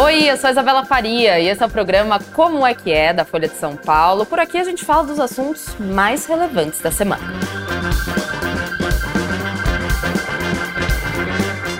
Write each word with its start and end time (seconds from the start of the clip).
Oi, 0.00 0.30
eu 0.30 0.36
sou 0.36 0.46
a 0.46 0.52
Isabela 0.52 0.84
Faria 0.84 1.40
e 1.40 1.48
esse 1.48 1.60
é 1.60 1.66
o 1.66 1.68
programa 1.68 2.20
Como 2.32 2.64
é 2.64 2.72
que 2.72 2.92
é 2.92 3.12
da 3.12 3.24
Folha 3.24 3.48
de 3.48 3.56
São 3.56 3.74
Paulo. 3.74 4.24
Por 4.24 4.38
aqui 4.38 4.56
a 4.56 4.62
gente 4.62 4.84
fala 4.84 5.02
dos 5.02 5.18
assuntos 5.18 5.74
mais 5.76 6.24
relevantes 6.24 6.80
da 6.80 6.92
semana. 6.92 7.20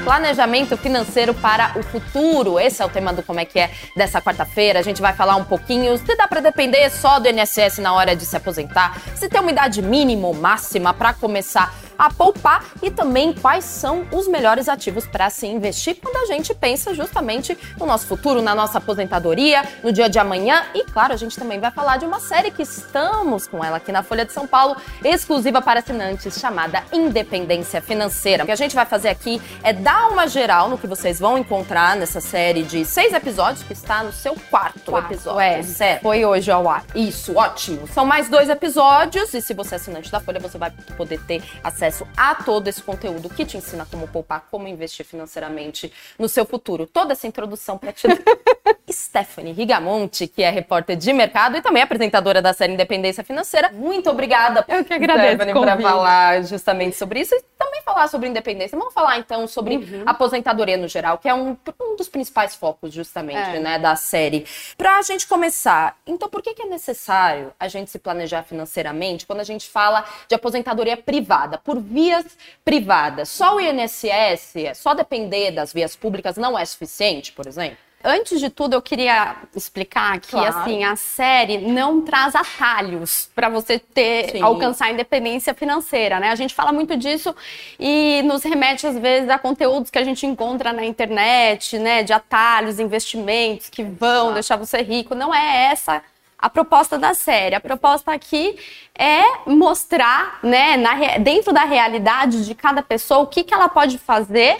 Planejamento 0.02 0.76
financeiro 0.76 1.32
para 1.32 1.78
o 1.78 1.82
futuro. 1.84 2.58
Esse 2.58 2.82
é 2.82 2.84
o 2.84 2.88
tema 2.88 3.12
do 3.12 3.22
Como 3.22 3.38
é 3.38 3.44
que 3.44 3.60
é 3.60 3.70
dessa 3.94 4.20
quarta-feira. 4.20 4.80
A 4.80 4.82
gente 4.82 5.00
vai 5.00 5.12
falar 5.12 5.36
um 5.36 5.44
pouquinho 5.44 5.96
se 5.96 6.16
dá 6.16 6.26
para 6.26 6.40
depender 6.40 6.90
só 6.90 7.20
do 7.20 7.28
INSS 7.28 7.78
na 7.78 7.94
hora 7.94 8.16
de 8.16 8.26
se 8.26 8.36
aposentar, 8.36 9.00
se 9.14 9.28
tem 9.28 9.40
uma 9.40 9.52
idade 9.52 9.80
mínima 9.80 10.26
ou 10.26 10.34
máxima 10.34 10.92
para 10.92 11.12
começar 11.12 11.72
a 11.98 12.10
poupar 12.10 12.64
e 12.80 12.90
também 12.90 13.32
quais 13.32 13.64
são 13.64 14.06
os 14.12 14.28
melhores 14.28 14.68
ativos 14.68 15.06
para 15.06 15.28
se 15.28 15.46
investir 15.46 15.96
quando 16.00 16.16
a 16.16 16.26
gente 16.26 16.54
pensa 16.54 16.94
justamente 16.94 17.58
no 17.78 17.86
nosso 17.86 18.06
futuro, 18.06 18.40
na 18.40 18.54
nossa 18.54 18.78
aposentadoria, 18.78 19.64
no 19.82 19.92
dia 19.92 20.08
de 20.08 20.18
amanhã. 20.18 20.64
E 20.74 20.84
claro, 20.84 21.12
a 21.12 21.16
gente 21.16 21.36
também 21.36 21.58
vai 21.58 21.70
falar 21.72 21.96
de 21.96 22.04
uma 22.04 22.20
série 22.20 22.50
que 22.50 22.62
estamos 22.62 23.46
com 23.46 23.64
ela 23.64 23.78
aqui 23.78 23.90
na 23.90 24.02
Folha 24.02 24.24
de 24.24 24.32
São 24.32 24.46
Paulo, 24.46 24.76
exclusiva 25.04 25.60
para 25.60 25.80
assinantes, 25.80 26.38
chamada 26.38 26.84
Independência 26.92 27.82
Financeira. 27.82 28.44
O 28.44 28.46
que 28.46 28.52
a 28.52 28.56
gente 28.56 28.74
vai 28.74 28.86
fazer 28.86 29.08
aqui 29.08 29.42
é 29.62 29.72
dar 29.72 30.08
uma 30.08 30.28
geral 30.28 30.68
no 30.68 30.78
que 30.78 30.86
vocês 30.86 31.18
vão 31.18 31.36
encontrar 31.36 31.96
nessa 31.96 32.20
série 32.20 32.62
de 32.62 32.84
seis 32.84 33.12
episódios 33.12 33.64
que 33.64 33.72
está 33.72 34.04
no 34.04 34.12
seu 34.12 34.36
quarto, 34.50 34.90
quarto 34.90 35.12
episódio. 35.12 35.40
É, 35.40 35.62
certo. 35.62 36.02
Foi 36.02 36.24
hoje 36.24 36.50
ao 36.50 36.68
ar. 36.68 36.84
Isso, 36.94 37.36
ótimo. 37.36 37.88
São 37.88 38.06
mais 38.06 38.28
dois 38.28 38.48
episódios 38.48 39.34
e 39.34 39.42
se 39.42 39.52
você 39.52 39.74
é 39.74 39.76
assinante 39.76 40.12
da 40.12 40.20
Folha, 40.20 40.38
você 40.38 40.58
vai 40.58 40.70
poder 40.96 41.20
ter 41.26 41.42
acesso 41.64 41.87
acesso 41.88 42.06
a 42.16 42.34
todo 42.34 42.68
esse 42.68 42.82
conteúdo 42.82 43.28
que 43.28 43.44
te 43.44 43.56
ensina 43.56 43.86
como 43.86 44.06
poupar, 44.08 44.46
como 44.50 44.68
investir 44.68 45.04
financeiramente 45.04 45.92
no 46.18 46.28
seu 46.28 46.44
futuro. 46.44 46.86
Toda 46.86 47.12
essa 47.12 47.26
introdução 47.26 47.78
para 47.78 47.92
te 47.92 48.06
Stephanie 48.90 49.52
Rigamonte, 49.52 50.26
que 50.26 50.42
é 50.42 50.50
repórter 50.50 50.96
de 50.96 51.12
mercado 51.12 51.56
e 51.56 51.62
também 51.62 51.82
apresentadora 51.82 52.42
da 52.42 52.52
série 52.52 52.74
Independência 52.74 53.24
Financeira. 53.24 53.70
Muito 53.72 54.10
obrigada, 54.10 54.64
Eu 54.68 54.84
que 54.84 54.92
agradeço, 54.92 55.36
Stephanie, 55.36 55.54
para 55.54 55.80
falar 55.80 56.42
justamente 56.42 56.96
sobre 56.96 57.20
isso 57.20 57.34
e 57.34 57.42
também 57.58 57.80
falar 57.82 58.08
sobre 58.08 58.28
independência. 58.28 58.78
Vamos 58.78 58.92
falar 58.92 59.18
então 59.18 59.46
sobre 59.46 59.76
uhum. 59.76 60.02
aposentadoria 60.04 60.76
no 60.76 60.88
geral, 60.88 61.16
que 61.16 61.28
é 61.28 61.34
um, 61.34 61.56
um 61.80 61.96
dos 61.96 62.08
principais 62.08 62.54
focos 62.54 62.92
justamente, 62.92 63.56
é. 63.56 63.60
né, 63.60 63.78
da 63.78 63.96
série. 63.96 64.46
Para 64.76 64.98
a 64.98 65.02
gente 65.02 65.26
começar, 65.26 65.96
então 66.06 66.28
por 66.28 66.42
que, 66.42 66.52
que 66.52 66.62
é 66.62 66.66
necessário 66.66 67.52
a 67.58 67.66
gente 67.66 67.90
se 67.90 67.98
planejar 67.98 68.42
financeiramente 68.42 69.26
quando 69.26 69.40
a 69.40 69.44
gente 69.44 69.66
fala 69.68 70.04
de 70.28 70.34
aposentadoria 70.34 70.96
privada? 70.96 71.56
Por 71.56 71.78
por 71.78 71.80
vias 71.80 72.26
privadas. 72.64 73.28
Só 73.28 73.56
o 73.56 73.60
INSS, 73.60 74.76
só 74.76 74.94
depender 74.94 75.52
das 75.52 75.72
vias 75.72 75.94
públicas 75.94 76.36
não 76.36 76.58
é 76.58 76.64
suficiente, 76.64 77.32
por 77.32 77.46
exemplo? 77.46 77.78
Antes 78.02 78.38
de 78.38 78.48
tudo, 78.48 78.74
eu 78.74 78.82
queria 78.82 79.36
explicar 79.56 80.20
que 80.20 80.30
claro. 80.30 80.56
assim 80.56 80.84
a 80.84 80.94
série 80.94 81.58
não 81.58 82.00
traz 82.00 82.32
atalhos 82.36 83.28
para 83.34 83.48
você 83.48 83.76
ter 83.78 84.30
Sim. 84.30 84.42
alcançar 84.42 84.86
a 84.86 84.92
independência 84.92 85.52
financeira, 85.52 86.20
né? 86.20 86.30
A 86.30 86.36
gente 86.36 86.54
fala 86.54 86.72
muito 86.72 86.96
disso 86.96 87.34
e 87.78 88.22
nos 88.24 88.44
remete 88.44 88.86
às 88.86 88.96
vezes 88.96 89.28
a 89.28 89.36
conteúdos 89.36 89.90
que 89.90 89.98
a 89.98 90.04
gente 90.04 90.24
encontra 90.26 90.72
na 90.72 90.84
internet, 90.84 91.76
né, 91.76 92.04
de 92.04 92.12
atalhos, 92.12 92.78
investimentos 92.78 93.68
que 93.68 93.82
vão 93.82 94.32
deixar 94.32 94.54
você 94.54 94.80
rico. 94.80 95.16
Não 95.16 95.34
é 95.34 95.72
essa 95.72 96.00
a 96.38 96.48
proposta 96.48 96.96
da 96.96 97.14
série. 97.14 97.56
A 97.56 97.60
proposta 97.60 98.12
aqui 98.12 98.56
é 98.96 99.22
mostrar, 99.44 100.38
né, 100.42 100.76
na, 100.76 101.18
dentro 101.18 101.52
da 101.52 101.64
realidade 101.64 102.46
de 102.46 102.54
cada 102.54 102.80
pessoa, 102.80 103.20
o 103.20 103.26
que, 103.26 103.42
que 103.42 103.52
ela 103.52 103.68
pode 103.68 103.98
fazer 103.98 104.56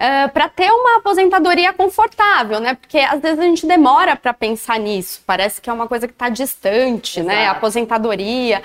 uh, 0.00 0.24
eh, 0.24 0.28
para 0.28 0.48
ter 0.48 0.70
uma 0.70 0.96
aposentadoria 0.96 1.72
confortável, 1.72 2.58
né? 2.58 2.74
Porque 2.74 2.98
às 2.98 3.20
vezes 3.20 3.38
a 3.38 3.44
gente 3.44 3.66
demora 3.66 4.16
para 4.16 4.32
pensar 4.32 4.78
nisso. 4.78 5.22
Parece 5.26 5.60
que 5.60 5.68
é 5.68 5.72
uma 5.72 5.86
coisa 5.86 6.08
que 6.08 6.14
está 6.14 6.28
distante, 6.28 7.22
né? 7.22 7.34
Exato. 7.34 7.38
né? 7.38 7.46
A 7.48 7.50
aposentadoria. 7.52 8.62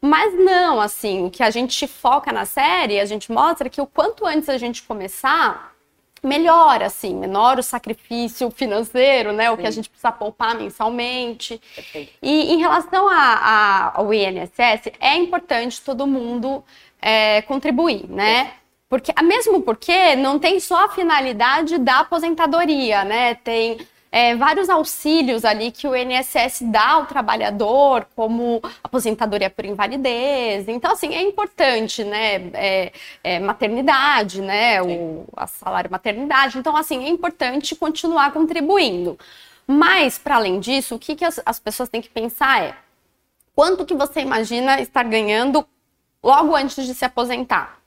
Mas 0.00 0.32
não, 0.34 0.80
assim, 0.80 1.26
o 1.26 1.30
que 1.30 1.42
a 1.42 1.50
gente 1.50 1.86
foca 1.86 2.32
na 2.32 2.44
série, 2.44 3.00
a 3.00 3.04
gente 3.04 3.30
mostra 3.32 3.68
que 3.68 3.80
o 3.80 3.86
quanto 3.86 4.24
antes 4.24 4.48
a 4.48 4.56
gente 4.56 4.82
começar, 4.84 5.74
melhor, 6.22 6.82
assim, 6.82 7.14
menor 7.14 7.58
o 7.58 7.62
sacrifício 7.62 8.50
financeiro, 8.50 9.32
né? 9.32 9.50
O 9.50 9.56
Sim. 9.56 9.62
que 9.62 9.66
a 9.66 9.70
gente 9.70 9.88
precisa 9.88 10.12
poupar 10.12 10.54
mensalmente. 10.54 11.60
Perfeito. 11.74 12.12
E 12.22 12.52
em 12.52 12.58
relação 12.58 13.08
a, 13.08 13.14
a, 13.14 13.98
ao 13.98 14.14
INSS, 14.14 14.92
é 15.00 15.16
importante 15.16 15.80
todo 15.82 16.06
mundo 16.06 16.64
é, 17.02 17.42
contribuir, 17.42 18.08
né? 18.08 18.52
Porque, 18.88 19.12
mesmo 19.22 19.60
porque 19.62 20.16
não 20.16 20.38
tem 20.38 20.58
só 20.60 20.86
a 20.86 20.88
finalidade 20.88 21.76
da 21.78 22.00
aposentadoria, 22.00 23.04
né? 23.04 23.34
Tem 23.34 23.78
é, 24.10 24.34
vários 24.34 24.70
auxílios 24.70 25.44
ali 25.44 25.70
que 25.70 25.86
o 25.86 25.94
INSS 25.94 26.62
dá 26.62 26.92
ao 26.92 27.06
trabalhador, 27.06 28.06
como 28.16 28.62
aposentadoria 28.82 29.50
por 29.50 29.66
invalidez. 29.66 30.66
Então, 30.68 30.92
assim, 30.92 31.14
é 31.14 31.22
importante, 31.22 32.02
né? 32.02 32.50
É, 32.54 32.92
é 33.22 33.38
maternidade, 33.38 34.40
né? 34.40 34.82
O 34.82 35.26
a 35.36 35.46
salário 35.46 35.90
maternidade. 35.90 36.58
Então, 36.58 36.74
assim, 36.74 37.04
é 37.04 37.08
importante 37.08 37.76
continuar 37.76 38.32
contribuindo. 38.32 39.18
Mas, 39.66 40.18
para 40.18 40.36
além 40.36 40.60
disso, 40.60 40.94
o 40.94 40.98
que, 40.98 41.14
que 41.14 41.24
as, 41.26 41.40
as 41.44 41.60
pessoas 41.60 41.90
têm 41.90 42.00
que 42.00 42.08
pensar 42.08 42.62
é 42.62 42.74
quanto 43.54 43.84
que 43.84 43.94
você 43.94 44.20
imagina 44.20 44.80
estar 44.80 45.02
ganhando 45.02 45.66
logo 46.22 46.56
antes 46.56 46.86
de 46.86 46.94
se 46.94 47.04
aposentar? 47.04 47.78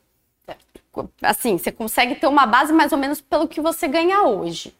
Assim, 1.21 1.57
você 1.57 1.71
consegue 1.71 2.15
ter 2.15 2.27
uma 2.27 2.45
base 2.45 2.73
mais 2.73 2.91
ou 2.91 2.97
menos 2.97 3.21
pelo 3.21 3.47
que 3.47 3.61
você 3.61 3.87
ganha 3.87 4.23
hoje. 4.23 4.73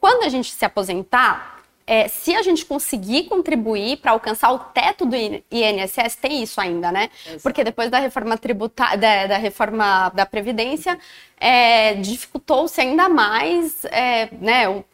Quando 0.00 0.24
a 0.24 0.28
gente 0.28 0.52
se 0.52 0.64
aposentar, 0.64 1.62
é, 1.86 2.08
se 2.08 2.34
a 2.34 2.42
gente 2.42 2.64
conseguir 2.64 3.24
contribuir 3.24 3.98
para 3.98 4.12
alcançar 4.12 4.52
o 4.52 4.58
teto 4.58 5.04
do 5.04 5.16
INSS, 5.16 6.16
tem 6.16 6.42
isso 6.42 6.60
ainda, 6.60 6.90
né? 6.90 7.10
Exato. 7.26 7.42
Porque 7.42 7.64
depois 7.64 7.90
da 7.90 7.98
reforma 7.98 8.36
tributária, 8.36 8.98
da, 8.98 9.26
da, 9.26 9.36
reforma 9.36 10.10
da 10.10 10.26
Previdência, 10.26 10.98
é, 11.38 11.94
dificultou-se 11.94 12.80
ainda 12.80 13.08
mais, 13.08 13.84
é, 13.86 14.28
né? 14.40 14.68
O 14.68 14.84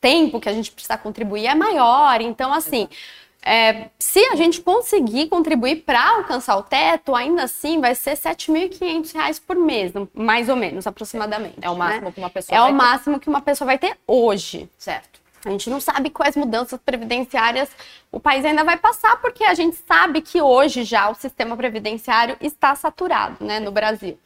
tempo 0.00 0.40
que 0.40 0.48
a 0.48 0.52
gente 0.52 0.70
precisa 0.70 0.96
contribuir 0.96 1.46
é 1.46 1.54
maior. 1.54 2.20
Então, 2.20 2.52
assim. 2.52 2.82
Exato 2.82 3.27
é, 3.48 3.88
se 3.98 4.18
a 4.26 4.36
gente 4.36 4.60
conseguir 4.60 5.28
contribuir 5.28 5.76
para 5.76 6.16
alcançar 6.16 6.54
o 6.58 6.62
teto, 6.62 7.14
ainda 7.14 7.44
assim 7.44 7.80
vai 7.80 7.94
ser 7.94 8.10
R$ 8.10 8.16
7.500 8.16 9.40
por 9.46 9.56
mês, 9.56 9.92
mais 10.12 10.50
ou 10.50 10.56
menos, 10.56 10.86
aproximadamente. 10.86 11.56
É 11.62 11.70
o 11.70 11.74
máximo 11.74 12.04
né? 12.04 12.12
que 12.12 12.20
uma 12.20 12.28
pessoa 12.28 12.56
É 12.56 12.60
vai 12.60 12.70
o 12.70 12.74
máximo 12.74 13.18
que 13.18 13.28
uma 13.28 13.40
pessoa 13.40 13.66
vai 13.66 13.78
ter 13.78 13.96
hoje. 14.06 14.68
Certo. 14.76 15.18
A 15.46 15.50
gente 15.50 15.70
não 15.70 15.80
sabe 15.80 16.10
quais 16.10 16.36
mudanças 16.36 16.78
previdenciárias 16.84 17.70
o 18.12 18.20
país 18.20 18.44
ainda 18.44 18.64
vai 18.64 18.76
passar, 18.76 19.18
porque 19.22 19.44
a 19.44 19.54
gente 19.54 19.78
sabe 19.86 20.20
que 20.20 20.42
hoje 20.42 20.84
já 20.84 21.08
o 21.08 21.14
sistema 21.14 21.56
previdenciário 21.56 22.36
está 22.42 22.74
saturado 22.74 23.42
né, 23.42 23.58
no 23.60 23.72
Brasil. 23.72 24.18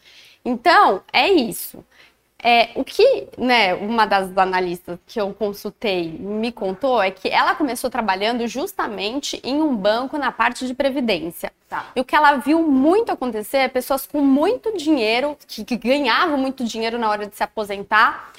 Então, 0.44 1.00
é 1.12 1.30
isso. 1.30 1.84
É, 2.42 2.70
o 2.74 2.84
que 2.84 3.28
né, 3.38 3.72
uma 3.74 4.04
das 4.04 4.36
analistas 4.36 4.98
que 5.06 5.20
eu 5.20 5.32
consultei 5.32 6.10
me 6.18 6.50
contou 6.50 7.00
é 7.00 7.10
que 7.10 7.28
ela 7.28 7.54
começou 7.54 7.88
trabalhando 7.88 8.46
justamente 8.48 9.40
em 9.44 9.62
um 9.62 9.76
banco 9.76 10.18
na 10.18 10.32
parte 10.32 10.66
de 10.66 10.74
previdência. 10.74 11.52
Tá. 11.68 11.86
E 11.94 12.00
o 12.00 12.04
que 12.04 12.16
ela 12.16 12.36
viu 12.36 12.60
muito 12.62 13.12
acontecer 13.12 13.58
é 13.58 13.68
pessoas 13.68 14.06
com 14.06 14.20
muito 14.20 14.76
dinheiro, 14.76 15.38
que, 15.46 15.64
que 15.64 15.76
ganhavam 15.76 16.36
muito 16.36 16.64
dinheiro 16.64 16.98
na 16.98 17.08
hora 17.08 17.26
de 17.26 17.36
se 17.36 17.44
aposentar, 17.44 18.32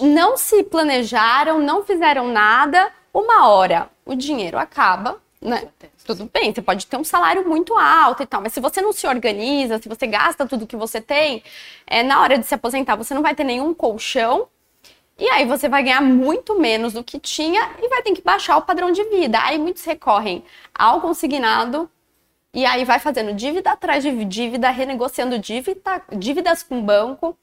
não 0.00 0.36
se 0.36 0.62
planejaram, 0.62 1.60
não 1.60 1.82
fizeram 1.82 2.28
nada. 2.28 2.92
Uma 3.12 3.48
hora 3.48 3.88
o 4.04 4.14
dinheiro 4.14 4.58
acaba, 4.58 5.20
né? 5.40 5.68
Tudo 6.04 6.30
bem, 6.32 6.52
você 6.52 6.60
pode 6.60 6.86
ter 6.86 6.96
um 6.96 7.04
salário 7.04 7.48
muito 7.48 7.76
alto 7.76 8.22
e 8.22 8.26
tal, 8.26 8.42
mas 8.42 8.52
se 8.52 8.60
você 8.60 8.82
não 8.82 8.92
se 8.92 9.06
organiza, 9.06 9.78
se 9.78 9.88
você 9.88 10.06
gasta 10.06 10.46
tudo 10.46 10.66
que 10.66 10.76
você 10.76 11.00
tem, 11.00 11.42
é, 11.86 12.02
na 12.02 12.20
hora 12.20 12.38
de 12.38 12.46
se 12.46 12.54
aposentar 12.54 12.96
você 12.96 13.14
não 13.14 13.22
vai 13.22 13.34
ter 13.34 13.44
nenhum 13.44 13.72
colchão 13.72 14.48
e 15.18 15.28
aí 15.28 15.44
você 15.44 15.68
vai 15.68 15.82
ganhar 15.82 16.00
muito 16.00 16.58
menos 16.58 16.94
do 16.94 17.04
que 17.04 17.18
tinha 17.18 17.70
e 17.82 17.88
vai 17.88 18.02
ter 18.02 18.12
que 18.12 18.22
baixar 18.22 18.56
o 18.56 18.62
padrão 18.62 18.90
de 18.90 19.04
vida. 19.04 19.38
Aí 19.42 19.58
muitos 19.58 19.84
recorrem 19.84 20.42
ao 20.74 21.00
consignado 21.00 21.90
e 22.54 22.64
aí 22.64 22.84
vai 22.84 22.98
fazendo 22.98 23.34
dívida 23.34 23.72
atrás 23.72 24.02
de 24.02 24.24
dívida, 24.24 24.70
renegociando 24.70 25.38
dívida, 25.38 26.02
dívidas 26.10 26.62
com 26.62 26.78
o 26.80 26.82
banco. 26.82 27.36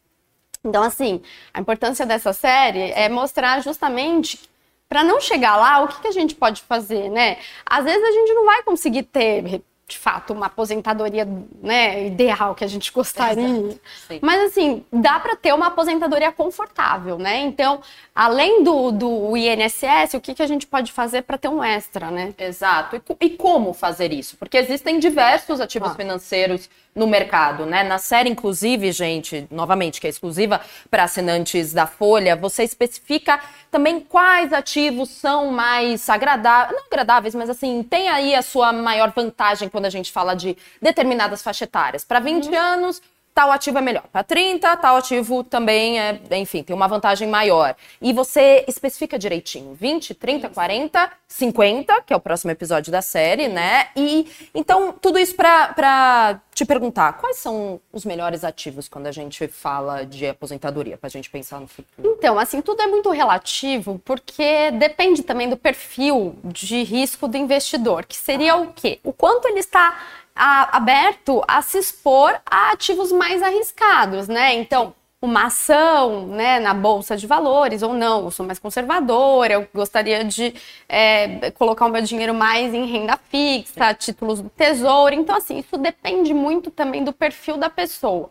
Então, 0.63 0.81
assim, 0.83 1.21
a 1.53 1.61
importância 1.61 2.05
dessa 2.05 2.33
série 2.33 2.91
é 2.91 3.07
mostrar 3.07 3.61
justamente 3.61 4.49
para 4.89 5.03
não 5.03 5.19
chegar 5.19 5.57
lá, 5.57 5.81
o 5.83 5.87
que, 5.87 6.01
que 6.01 6.07
a 6.07 6.11
gente 6.11 6.35
pode 6.35 6.61
fazer, 6.61 7.09
né? 7.09 7.37
Às 7.65 7.83
vezes 7.83 8.03
a 8.03 8.11
gente 8.11 8.33
não 8.33 8.45
vai 8.45 8.63
conseguir 8.63 9.03
ter 9.03 9.61
de 9.87 9.97
fato, 9.97 10.33
uma 10.33 10.47
aposentadoria 10.47 11.25
né, 11.61 12.07
ideal 12.07 12.53
que 12.53 12.63
a 12.63 12.67
gente 12.67 12.91
gostaria. 12.91 13.79
Mas, 14.21 14.51
assim, 14.51 14.83
dá 14.91 15.17
para 15.17 15.33
ter 15.33 15.53
uma 15.53 15.67
aposentadoria 15.67 16.29
confortável, 16.29 17.17
né? 17.17 17.39
Então, 17.39 17.79
além 18.13 18.63
do, 18.65 18.91
do 18.91 19.37
INSS, 19.37 20.15
o 20.15 20.19
que, 20.19 20.35
que 20.35 20.43
a 20.43 20.47
gente 20.47 20.67
pode 20.67 20.91
fazer 20.91 21.21
para 21.21 21.37
ter 21.37 21.47
um 21.47 21.63
extra, 21.63 22.11
né? 22.11 22.33
Exato. 22.37 22.97
E, 22.97 23.25
e, 23.25 23.29
como 23.29 23.71
fazer 23.71 24.11
isso? 24.11 24.35
Porque 24.35 24.57
existem 24.57 24.99
diversos 24.99 25.61
ativos 25.61 25.91
ah. 25.91 25.95
financeiros 25.95 26.69
no 26.93 27.07
mercado, 27.07 27.65
né? 27.65 27.83
Na 27.83 27.99
série, 27.99 28.29
inclusive, 28.29 28.91
gente, 28.91 29.47
novamente, 29.51 30.01
que 30.01 30.07
é 30.07 30.09
exclusiva 30.09 30.59
para 30.89 31.03
assinantes 31.03 31.71
da 31.71 31.85
Folha, 31.85 32.35
você 32.35 32.63
especifica 32.63 33.39
também 33.69 33.99
quais 33.99 34.51
ativos 34.51 35.09
são 35.09 35.51
mais 35.51 36.09
agradáveis, 36.09 36.75
não 36.75 36.87
agradáveis, 36.87 37.35
mas 37.35 37.49
assim, 37.49 37.83
tem 37.83 38.09
aí 38.09 38.33
a 38.33 38.41
sua 38.41 38.73
maior 38.73 39.11
vantagem 39.15 39.69
quando 39.77 39.85
a 39.85 39.91
gente 39.91 40.11
fala 40.11 40.33
de 40.33 40.57
determinadas 40.81 41.43
faixas 41.43 41.67
etárias. 41.67 42.03
Para 42.03 42.19
20 42.19 42.47
uhum. 42.47 42.57
anos, 42.57 42.99
tal 43.37 43.51
ativo 43.51 43.77
é 43.77 43.81
melhor. 43.81 44.03
Para 44.11 44.23
30, 44.23 44.75
tal 44.77 44.97
ativo 44.97 45.43
também 45.43 45.99
é, 45.99 46.19
enfim, 46.31 46.63
tem 46.63 46.75
uma 46.75 46.87
vantagem 46.87 47.27
maior. 47.27 47.75
E 48.01 48.11
você 48.11 48.65
especifica 48.67 49.19
direitinho: 49.19 49.75
20, 49.75 50.15
30, 50.15 50.49
40, 50.49 51.11
50, 51.27 52.01
que 52.01 52.11
é 52.11 52.15
o 52.15 52.19
próximo 52.19 52.49
episódio 52.49 52.91
da 52.91 52.99
série, 52.99 53.47
né? 53.47 53.89
E 53.95 54.27
então, 54.55 54.91
tudo 54.91 55.19
isso 55.19 55.35
para 55.35 56.41
te 56.51 56.65
perguntar: 56.65 57.13
quais 57.13 57.37
são 57.37 57.79
os 57.93 58.05
melhores 58.05 58.43
ativos 58.43 58.89
quando 58.89 59.05
a 59.05 59.11
gente 59.11 59.47
fala 59.47 60.03
de 60.03 60.25
aposentadoria, 60.25 60.97
para 60.97 61.05
a 61.05 61.11
gente 61.11 61.29
pensar 61.29 61.59
no 61.59 61.67
futuro? 61.67 62.15
Então, 62.17 62.39
assim, 62.39 62.59
tudo 62.59 62.81
é 62.81 62.87
muito 62.87 63.11
relativo, 63.11 64.01
porque 64.03 64.71
depende 64.71 65.21
também 65.21 65.47
do 65.47 65.55
perfil 65.55 66.35
de 66.43 66.81
risco 66.81 67.27
do 67.27 67.37
investidor, 67.37 68.03
que 68.03 68.15
seria 68.17 68.55
o 68.55 68.73
quê? 68.73 68.99
O 69.03 69.13
quanto 69.13 69.47
ele 69.47 69.59
está 69.59 69.95
a, 70.37 70.77
aberto 70.77 71.43
a 71.47 71.61
se 71.61 71.79
expor 71.79 72.39
a 72.45 72.71
ativos 72.71 73.11
mais 73.11 73.41
arriscados, 73.41 74.27
né? 74.27 74.53
Então, 74.53 74.93
uma 75.19 75.45
ação 75.45 76.27
né, 76.27 76.59
na 76.59 76.75
bolsa 76.75 77.17
de 77.17 77.25
valores 77.25 77.81
ou 77.81 77.93
não, 77.93 78.25
eu 78.25 78.31
sou 78.31 78.45
mais 78.45 78.59
conservadora, 78.59 79.53
eu 79.53 79.67
gostaria 79.73 80.23
de 80.23 80.53
é, 80.87 81.49
colocar 81.51 81.87
o 81.87 81.89
meu 81.89 82.03
dinheiro 82.03 82.35
mais 82.35 82.71
em 82.73 82.85
renda 82.85 83.17
fixa, 83.29 83.95
títulos 83.95 84.41
do 84.41 84.49
tesouro. 84.49 85.15
Então, 85.15 85.35
assim, 85.35 85.57
isso 85.57 85.75
depende 85.77 86.33
muito 86.33 86.69
também 86.69 87.03
do 87.03 87.11
perfil 87.11 87.57
da 87.57 87.69
pessoa. 87.69 88.29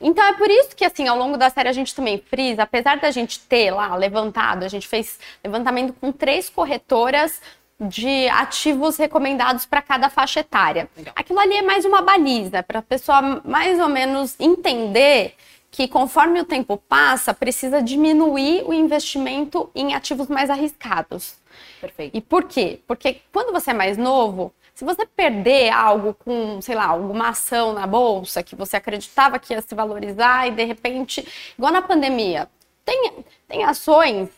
Então 0.00 0.24
é 0.24 0.32
por 0.32 0.50
isso 0.50 0.74
que, 0.74 0.84
assim, 0.84 1.06
ao 1.06 1.16
longo 1.16 1.36
da 1.36 1.48
série 1.48 1.68
a 1.68 1.72
gente 1.72 1.94
também 1.94 2.18
frisa, 2.18 2.64
apesar 2.64 2.98
da 2.98 3.10
gente 3.10 3.38
ter 3.40 3.70
lá 3.70 3.94
levantado, 3.94 4.64
a 4.64 4.68
gente 4.68 4.88
fez 4.88 5.18
levantamento 5.44 5.92
com 5.92 6.10
três 6.10 6.48
corretoras 6.48 7.40
de 7.88 8.28
ativos 8.28 8.96
recomendados 8.96 9.66
para 9.66 9.82
cada 9.82 10.08
faixa 10.08 10.40
etária. 10.40 10.88
Legal. 10.96 11.14
Aquilo 11.16 11.38
ali 11.40 11.56
é 11.56 11.62
mais 11.62 11.84
uma 11.84 12.02
baliza 12.02 12.62
para 12.62 12.78
a 12.78 12.82
pessoa 12.82 13.42
mais 13.44 13.80
ou 13.80 13.88
menos 13.88 14.36
entender 14.38 15.34
que 15.70 15.88
conforme 15.88 16.38
o 16.40 16.44
tempo 16.44 16.76
passa, 16.76 17.32
precisa 17.32 17.82
diminuir 17.82 18.62
o 18.66 18.74
investimento 18.74 19.70
em 19.74 19.94
ativos 19.94 20.28
mais 20.28 20.50
arriscados. 20.50 21.34
Perfeito. 21.80 22.16
E 22.16 22.20
por 22.20 22.44
quê? 22.44 22.80
Porque 22.86 23.20
quando 23.32 23.52
você 23.52 23.70
é 23.70 23.74
mais 23.74 23.96
novo, 23.96 24.52
se 24.74 24.84
você 24.84 25.06
perder 25.06 25.70
algo 25.70 26.14
com, 26.14 26.60
sei 26.60 26.74
lá, 26.74 26.86
alguma 26.86 27.30
ação 27.30 27.72
na 27.72 27.86
bolsa 27.86 28.42
que 28.42 28.54
você 28.54 28.76
acreditava 28.76 29.38
que 29.38 29.54
ia 29.54 29.62
se 29.62 29.74
valorizar 29.74 30.46
e 30.46 30.50
de 30.50 30.64
repente, 30.64 31.26
igual 31.56 31.72
na 31.72 31.82
pandemia, 31.82 32.48
tem, 32.84 33.24
tem 33.48 33.64
ações 33.64 34.28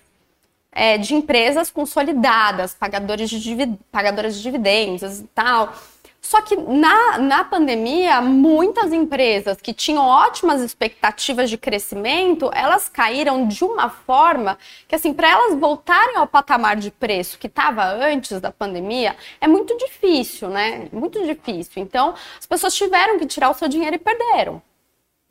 é, 0.74 0.98
de 0.98 1.14
empresas 1.14 1.70
consolidadas, 1.70 2.74
pagadores 2.74 3.30
de, 3.30 3.78
pagadoras 3.92 4.36
de 4.36 4.42
dividendos 4.42 5.20
e 5.20 5.24
tal. 5.34 5.72
Só 6.24 6.40
que 6.40 6.56
na, 6.56 7.18
na 7.18 7.44
pandemia, 7.44 8.22
muitas 8.22 8.94
empresas 8.94 9.60
que 9.60 9.74
tinham 9.74 10.06
ótimas 10.06 10.62
expectativas 10.62 11.50
de 11.50 11.58
crescimento, 11.58 12.50
elas 12.54 12.88
caíram 12.88 13.46
de 13.46 13.62
uma 13.62 13.90
forma 13.90 14.58
que, 14.88 14.94
assim, 14.94 15.12
para 15.12 15.30
elas 15.30 15.60
voltarem 15.60 16.16
ao 16.16 16.26
patamar 16.26 16.76
de 16.76 16.90
preço 16.90 17.38
que 17.38 17.46
estava 17.46 17.84
antes 17.84 18.40
da 18.40 18.50
pandemia, 18.50 19.14
é 19.38 19.46
muito 19.46 19.76
difícil, 19.76 20.48
né? 20.48 20.88
Muito 20.90 21.22
difícil. 21.26 21.82
Então, 21.82 22.14
as 22.38 22.46
pessoas 22.46 22.74
tiveram 22.74 23.18
que 23.18 23.26
tirar 23.26 23.50
o 23.50 23.54
seu 23.54 23.68
dinheiro 23.68 23.96
e 23.96 23.98
perderam, 23.98 24.62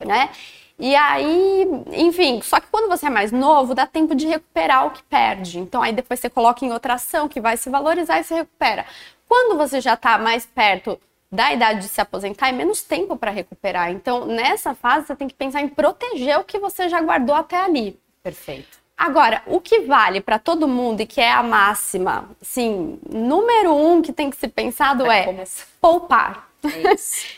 né? 0.06 0.30
E 0.80 0.96
aí, 0.96 1.68
enfim, 1.92 2.42
só 2.42 2.60
que 2.60 2.68
quando 2.72 2.90
você 2.90 3.06
é 3.08 3.10
mais 3.10 3.32
novo, 3.32 3.76
dá 3.76 3.86
tempo 3.86 4.16
de 4.16 4.28
recuperar 4.28 4.88
o 4.88 4.92
que 4.92 5.04
perde. 5.04 5.60
Então 5.60 5.82
aí 5.82 5.94
depois 5.94 6.20
você 6.20 6.30
coloca 6.30 6.66
em 6.66 6.72
outra 6.72 6.96
ação 6.96 7.30
que 7.30 7.40
vai 7.40 7.58
se 7.58 7.70
valorizar 7.70 8.20
e 8.20 8.24
se 8.24 8.34
recupera. 8.34 8.86
Quando 9.28 9.58
você 9.58 9.80
já 9.80 9.94
está 9.94 10.18
mais 10.18 10.46
perto 10.46 11.00
da 11.32 11.52
idade 11.52 11.82
de 11.82 11.88
se 11.88 12.00
aposentar, 12.00 12.50
é 12.50 12.52
menos 12.52 12.82
tempo 12.84 13.16
para 13.16 13.32
recuperar. 13.32 13.92
Então, 13.92 14.26
nessa 14.26 14.76
fase, 14.76 15.08
você 15.08 15.16
tem 15.16 15.28
que 15.28 15.34
pensar 15.34 15.62
em 15.62 15.68
proteger 15.68 16.38
o 16.38 16.44
que 16.44 16.60
você 16.60 16.88
já 16.88 17.02
guardou 17.02 17.36
até 17.36 17.58
ali. 17.58 18.00
Perfeito. 18.22 18.78
Agora, 18.96 19.42
o 19.48 19.60
que 19.60 19.82
vale 19.82 20.22
para 20.22 20.38
todo 20.38 20.68
mundo 20.68 21.02
e 21.02 21.08
que 21.08 21.20
é 21.20 21.32
a 21.32 21.42
máxima, 21.42 22.30
sim, 22.42 23.00
número 23.10 23.76
um 23.76 24.02
que 24.02 24.14
tem 24.14 24.30
que 24.30 24.38
ser 24.38 24.50
pensado 24.50 25.10
é, 25.10 25.30
é 25.30 25.44
poupar. 25.82 26.48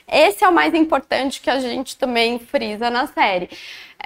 É 0.07 0.27
Esse 0.27 0.43
é 0.43 0.47
o 0.47 0.53
mais 0.53 0.73
importante 0.73 1.41
que 1.41 1.49
a 1.49 1.59
gente 1.59 1.97
também 1.97 2.39
frisa 2.39 2.89
na 2.89 3.07
série. 3.07 3.49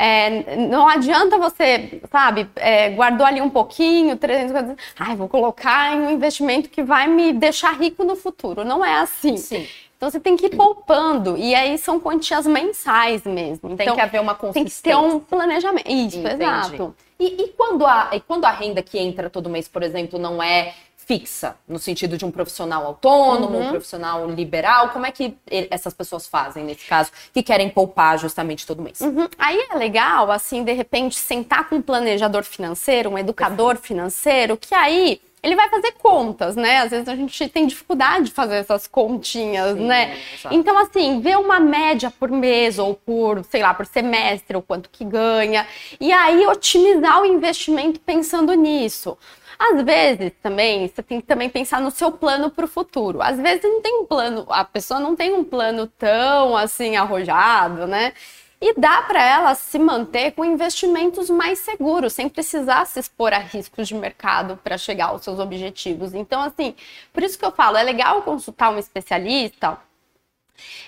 É, 0.02 0.56
não 0.56 0.88
adianta 0.88 1.38
você, 1.38 2.02
sabe, 2.10 2.50
é, 2.56 2.90
guardou 2.92 3.28
ali 3.28 3.42
um 3.42 3.50
pouquinho, 3.50 4.16
350, 4.16 4.82
ai, 4.98 5.16
vou 5.16 5.28
colocar 5.28 5.94
em 5.94 6.00
um 6.00 6.12
investimento 6.12 6.70
que 6.70 6.82
vai 6.82 7.06
me 7.08 7.34
deixar 7.34 7.74
rico 7.78 8.04
no 8.04 8.16
futuro. 8.16 8.64
Não 8.64 8.84
é 8.84 9.00
assim. 9.00 9.36
Sim. 9.36 9.68
Então 9.98 10.10
você 10.10 10.18
tem 10.18 10.38
que 10.38 10.46
ir 10.46 10.56
poupando. 10.56 11.36
E 11.38 11.54
aí 11.54 11.78
são 11.78 12.00
quantias 12.00 12.48
mensais 12.48 13.26
mesmo. 13.26 13.76
Tem 13.76 13.86
então, 13.86 13.96
que 13.96 14.02
haver 14.02 14.22
uma 14.22 14.34
consistência. 14.34 14.82
Tem 14.82 14.94
que 14.94 15.08
ter 15.10 15.16
um 15.16 15.20
planejamento. 15.20 15.92
Isso, 15.92 16.20
Entendi. 16.20 16.44
exato. 16.44 16.96
E, 17.20 17.44
e, 17.44 17.48
quando 17.50 17.86
a, 17.86 18.10
e 18.14 18.22
quando 18.22 18.46
a 18.46 18.52
renda 18.52 18.82
que 18.82 18.98
entra 18.98 19.30
todo 19.30 19.50
mês, 19.50 19.68
por 19.68 19.84
exemplo, 19.84 20.18
não 20.18 20.42
é 20.42 20.74
fixa, 21.10 21.56
no 21.68 21.80
sentido 21.80 22.20
de 22.20 22.24
um 22.24 22.30
profissional 22.30 22.86
autônomo, 22.86 23.58
uhum. 23.58 23.66
um 23.66 23.70
profissional 23.72 24.30
liberal? 24.30 24.90
Como 24.90 25.08
é 25.08 25.12
que 25.12 25.36
essas 25.72 25.92
pessoas 25.92 26.28
fazem 26.28 26.64
nesse 26.64 26.86
caso, 26.86 27.10
que 27.34 27.42
querem 27.42 27.68
poupar 27.68 28.20
justamente 28.20 28.68
todo 28.68 28.84
mês? 28.84 29.02
Uhum. 29.02 29.28
Aí 29.36 29.58
é 29.72 29.76
legal, 29.76 30.30
assim, 30.30 30.64
de 30.64 30.72
repente, 30.72 31.16
sentar 31.16 31.68
com 31.68 31.78
um 31.78 31.82
planejador 31.82 32.44
financeiro, 32.44 33.10
um 33.10 33.18
educador 33.18 33.70
Perfeito. 33.70 33.88
financeiro, 33.88 34.56
que 34.56 34.76
aí 34.76 35.20
ele 35.42 35.56
vai 35.56 35.68
fazer 35.68 35.94
contas, 35.94 36.56
né? 36.56 36.78
Às 36.78 36.92
vezes 36.92 37.08
a 37.08 37.16
gente 37.16 37.50
tem 37.50 37.66
dificuldade 37.66 38.26
de 38.26 38.32
fazer 38.32 38.58
essas 38.58 38.86
continhas, 38.86 39.76
Sim, 39.78 39.88
né? 39.88 40.16
Exato. 40.38 40.54
Então, 40.54 40.78
assim, 40.78 41.22
ver 41.22 41.40
uma 41.40 41.60
média 41.60 42.12
por 42.12 42.30
mês 42.30 42.78
ou 42.78 42.94
por, 42.94 43.44
sei 43.46 43.64
lá, 43.64 43.74
por 43.74 43.88
semestre, 43.88 44.56
o 44.56 44.62
quanto 44.62 44.92
que 44.92 45.04
ganha, 45.04 45.66
e 46.00 46.12
aí 46.12 46.46
otimizar 46.46 47.20
o 47.20 47.26
investimento 47.26 48.00
pensando 48.00 48.54
nisso. 48.54 49.18
Às 49.60 49.84
vezes 49.84 50.32
também 50.42 50.88
você 50.88 51.04
tem 51.04 51.20
que 51.20 51.28
também 51.28 51.50
pensar 51.50 51.82
no 51.82 51.92
seu 51.92 52.12
plano 52.14 52.50
para 52.50 52.64
o 52.64 52.68
futuro. 52.68 53.22
Às 53.22 53.38
vezes 53.38 53.64
não 53.64 53.82
tem 53.82 53.94
um 54.02 54.06
plano, 54.06 54.46
a 54.50 54.64
pessoa 54.64 55.02
não 55.02 55.16
tem 55.18 55.34
um 55.34 55.44
plano 55.44 55.86
tão 55.86 56.56
assim 56.56 56.96
arrojado, 56.96 57.86
né? 57.86 58.14
E 58.62 58.74
dá 58.74 59.02
para 59.02 59.24
ela 59.24 59.56
se 59.56 59.78
manter 59.80 60.32
com 60.32 60.44
investimentos 60.46 61.30
mais 61.30 61.60
seguros, 61.60 62.14
sem 62.14 62.28
precisar 62.30 62.86
se 62.86 63.00
expor 63.00 63.34
a 63.34 63.38
riscos 63.40 63.88
de 63.88 63.96
mercado 63.96 64.58
para 64.64 64.78
chegar 64.78 65.08
aos 65.08 65.24
seus 65.24 65.40
objetivos. 65.40 66.14
Então, 66.14 66.42
assim, 66.42 66.76
por 67.14 67.24
isso 67.24 67.38
que 67.40 67.46
eu 67.46 67.52
falo, 67.52 67.78
é 67.78 67.84
legal 67.84 68.22
consultar 68.22 68.70
um 68.72 68.78
especialista 68.78 69.78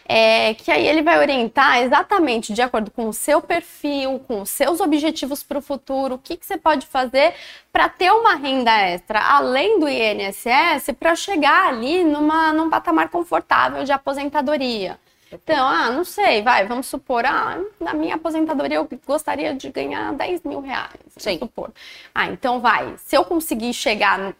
é, 0.06 0.54
que 0.54 0.72
aí 0.72 0.88
ele 0.88 1.02
vai 1.02 1.20
orientar 1.20 1.82
exatamente 1.82 2.54
de 2.54 2.62
acordo 2.62 2.92
com 2.92 3.08
o 3.08 3.14
seu 3.14 3.42
perfil, 3.42 4.20
com 4.28 4.42
os 4.42 4.50
seus 4.50 4.80
objetivos 4.80 5.44
para 5.44 5.58
o 5.58 5.62
futuro, 5.62 6.16
o 6.16 6.18
que, 6.18 6.38
que 6.38 6.46
você 6.46 6.58
pode 6.58 6.86
fazer 6.88 7.34
para 7.72 7.88
ter 7.88 8.12
uma 8.12 8.36
renda 8.36 8.72
extra, 8.72 9.20
além 9.20 9.80
do 9.80 9.88
INSS, 9.88 10.94
para 11.00 11.16
chegar 11.16 11.68
ali 11.68 12.04
numa, 12.04 12.52
num 12.54 12.70
patamar 12.70 13.10
confortável 13.10 13.84
de 13.84 13.92
aposentadoria. 13.92 15.00
Então, 15.32 15.66
ah, 15.66 15.90
não 15.90 16.04
sei, 16.04 16.42
vai, 16.42 16.66
vamos 16.68 16.88
supor, 16.88 17.26
ah, 17.26 17.58
na 17.80 17.94
minha 17.94 18.16
aposentadoria 18.16 18.78
eu 18.78 18.90
gostaria 19.08 19.56
de 19.56 19.70
ganhar 19.70 20.14
10 20.14 20.44
mil 20.44 20.60
reais, 20.60 21.00
vamos 21.16 21.40
supor. 21.40 21.72
Ah, 22.14 22.28
então 22.28 22.60
vai, 22.60 22.96
se 22.98 23.16
eu 23.16 23.24
conseguir 23.24 23.74
chegar 23.74 24.36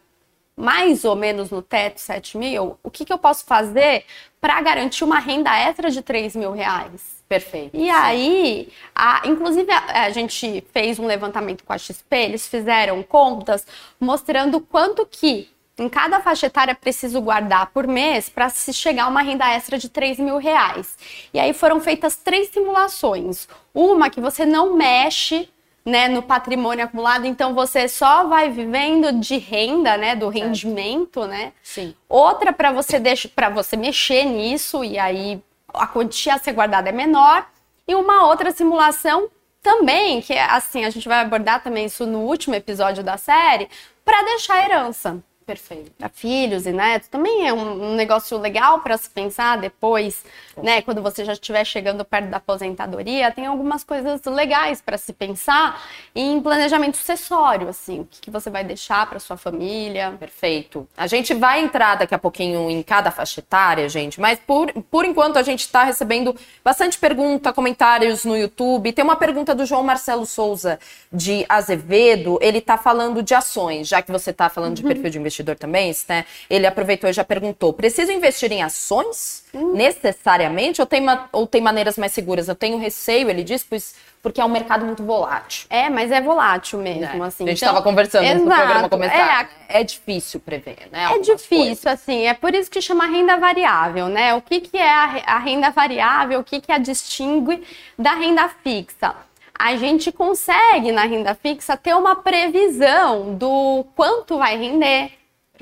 mais 0.54 1.04
ou 1.06 1.16
menos 1.16 1.50
no 1.50 1.62
teto 1.62 1.98
7 1.98 2.36
mil, 2.36 2.78
o 2.82 2.90
que, 2.90 3.06
que 3.06 3.12
eu 3.12 3.18
posso 3.18 3.44
fazer 3.46 4.04
para 4.42 4.60
garantir 4.60 5.04
uma 5.04 5.20
renda 5.20 5.56
extra 5.56 5.88
de 5.88 6.02
3 6.02 6.34
mil 6.34 6.50
reais? 6.50 7.22
Perfeito. 7.28 7.76
E 7.76 7.88
aí, 7.88 8.68
a, 8.92 9.22
inclusive, 9.24 9.70
a, 9.70 10.06
a, 10.06 10.10
gente 10.10 10.62
fez 10.72 10.98
um 10.98 11.06
levantamento 11.06 11.62
com 11.62 11.72
a 11.72 11.78
XP, 11.78 12.16
eles 12.16 12.48
fizeram 12.48 13.00
contas 13.04 13.64
mostrando 14.00 14.60
quanto 14.60 15.06
que 15.06 15.48
em 15.78 15.88
cada 15.88 16.20
faixa 16.20 16.46
etária 16.46 16.72
é 16.72 16.74
preciso 16.74 17.20
guardar 17.20 17.70
por 17.70 17.86
mês 17.86 18.28
para 18.28 18.48
se 18.48 18.72
chegar 18.72 19.04
a 19.04 19.08
uma 19.08 19.22
renda 19.22 19.48
extra 19.48 19.78
de 19.78 19.88
3 19.88 20.18
mil 20.18 20.38
reais. 20.38 20.98
E 21.32 21.38
aí 21.38 21.54
foram 21.54 21.80
feitas 21.80 22.16
três 22.16 22.48
simulações. 22.48 23.48
Uma 23.72 24.10
que 24.10 24.20
você 24.20 24.44
não 24.44 24.74
mexe 24.74 25.48
né, 25.84 26.08
no 26.08 26.22
patrimônio 26.22 26.84
acumulado, 26.84 27.26
então 27.26 27.54
você 27.54 27.88
só 27.88 28.24
vai 28.24 28.50
vivendo 28.50 29.12
de 29.12 29.36
renda, 29.36 29.96
né, 29.96 30.14
do 30.14 30.28
rendimento, 30.28 31.26
né? 31.26 31.52
Sim. 31.62 31.94
Outra 32.08 32.52
para 32.52 32.70
você 32.70 33.00
deixar 33.00 33.28
para 33.30 33.50
você 33.50 33.76
mexer 33.76 34.24
nisso 34.24 34.84
e 34.84 34.98
aí 34.98 35.42
a 35.74 35.86
quantia 35.86 36.34
a 36.34 36.38
ser 36.38 36.52
guardada 36.52 36.88
é 36.88 36.92
menor. 36.92 37.46
E 37.86 37.94
uma 37.94 38.26
outra 38.26 38.52
simulação 38.52 39.28
também, 39.60 40.20
que 40.20 40.32
é 40.32 40.44
assim, 40.44 40.84
a 40.84 40.90
gente 40.90 41.08
vai 41.08 41.20
abordar 41.20 41.62
também 41.62 41.86
isso 41.86 42.06
no 42.06 42.20
último 42.20 42.54
episódio 42.54 43.02
da 43.02 43.16
série, 43.16 43.68
para 44.04 44.22
deixar 44.24 44.64
herança. 44.64 45.22
Perfeito. 45.52 45.90
Para 45.98 46.08
filhos 46.08 46.64
e 46.64 46.72
netos 46.72 47.08
também 47.08 47.46
é 47.46 47.52
um, 47.52 47.92
um 47.92 47.94
negócio 47.94 48.38
legal 48.38 48.80
para 48.80 48.96
se 48.96 49.10
pensar 49.10 49.58
depois, 49.58 50.24
né? 50.62 50.80
Quando 50.80 51.02
você 51.02 51.26
já 51.26 51.34
estiver 51.34 51.62
chegando 51.62 52.06
perto 52.06 52.30
da 52.30 52.38
aposentadoria, 52.38 53.30
tem 53.30 53.44
algumas 53.44 53.84
coisas 53.84 54.22
legais 54.24 54.80
para 54.80 54.96
se 54.96 55.12
pensar 55.12 55.78
em 56.14 56.40
planejamento 56.40 56.96
sucessório, 56.96 57.68
assim, 57.68 58.00
o 58.00 58.04
que, 58.06 58.22
que 58.22 58.30
você 58.30 58.48
vai 58.48 58.64
deixar 58.64 59.06
para 59.06 59.18
sua 59.18 59.36
família. 59.36 60.14
Perfeito. 60.18 60.88
A 60.96 61.06
gente 61.06 61.34
vai 61.34 61.60
entrar 61.60 61.96
daqui 61.96 62.14
a 62.14 62.18
pouquinho 62.18 62.70
em 62.70 62.82
cada 62.82 63.10
faixa 63.10 63.40
etária, 63.40 63.86
gente, 63.90 64.18
mas 64.18 64.38
por, 64.38 64.72
por 64.84 65.04
enquanto 65.04 65.36
a 65.36 65.42
gente 65.42 65.60
está 65.60 65.84
recebendo 65.84 66.34
bastante 66.64 66.98
pergunta, 66.98 67.52
comentários 67.52 68.24
no 68.24 68.34
YouTube. 68.34 68.90
Tem 68.90 69.04
uma 69.04 69.16
pergunta 69.16 69.54
do 69.54 69.66
João 69.66 69.82
Marcelo 69.82 70.24
Souza 70.24 70.78
de 71.12 71.44
Azevedo. 71.46 72.38
Ele 72.40 72.56
está 72.56 72.78
falando 72.78 73.22
de 73.22 73.34
ações, 73.34 73.86
já 73.86 74.00
que 74.00 74.10
você 74.10 74.30
está 74.30 74.48
falando 74.48 74.76
de 74.76 74.82
uhum. 74.82 74.88
perfil 74.88 75.10
de 75.10 75.18
investimento 75.18 75.41
investidor 75.42 75.56
também, 75.56 75.94
né? 76.08 76.24
Ele 76.48 76.66
aproveitou 76.66 77.10
e 77.10 77.12
já 77.12 77.24
perguntou: 77.24 77.72
preciso 77.72 78.12
investir 78.12 78.50
em 78.52 78.62
ações 78.62 79.44
hum. 79.52 79.72
necessariamente 79.74 80.80
ou 80.80 80.86
tem, 80.86 81.04
ou 81.32 81.46
tem 81.46 81.60
maneiras 81.60 81.98
mais 81.98 82.12
seguras? 82.12 82.48
Eu 82.48 82.54
tenho 82.54 82.78
receio, 82.78 83.28
ele 83.28 83.42
diz, 83.42 83.64
pois, 83.64 83.94
porque 84.22 84.40
é 84.40 84.44
um 84.44 84.48
mercado 84.48 84.86
muito 84.86 85.02
volátil. 85.02 85.66
É, 85.68 85.90
mas 85.90 86.10
é 86.10 86.20
volátil 86.20 86.78
mesmo, 86.78 87.24
é. 87.24 87.26
assim. 87.26 87.44
A 87.44 87.48
gente 87.48 87.56
estava 87.56 87.78
então, 87.78 87.90
conversando 87.90 88.24
antes 88.24 88.44
do 88.44 88.50
programa 88.50 88.88
começar. 88.88 89.50
É, 89.68 89.80
é 89.80 89.84
difícil 89.84 90.40
prever, 90.40 90.88
né? 90.90 91.12
É 91.12 91.18
difícil, 91.18 91.66
coisas. 91.66 91.86
assim. 91.86 92.26
É 92.26 92.34
por 92.34 92.54
isso 92.54 92.70
que 92.70 92.80
chama 92.80 93.06
renda 93.06 93.36
variável, 93.36 94.06
né? 94.08 94.34
O 94.34 94.40
que, 94.40 94.60
que 94.60 94.78
é 94.78 94.90
a, 94.90 95.22
a 95.26 95.38
renda 95.38 95.70
variável? 95.70 96.40
O 96.40 96.44
que, 96.44 96.60
que 96.60 96.70
a 96.70 96.78
distingue 96.78 97.62
da 97.98 98.14
renda 98.14 98.48
fixa? 98.62 99.14
a 99.62 99.76
gente 99.76 100.10
consegue 100.10 100.90
na 100.90 101.04
renda 101.04 101.36
fixa 101.36 101.76
ter 101.76 101.94
uma 101.94 102.16
previsão 102.16 103.34
do 103.34 103.84
quanto 103.94 104.36
vai 104.36 104.56
render, 104.56 105.12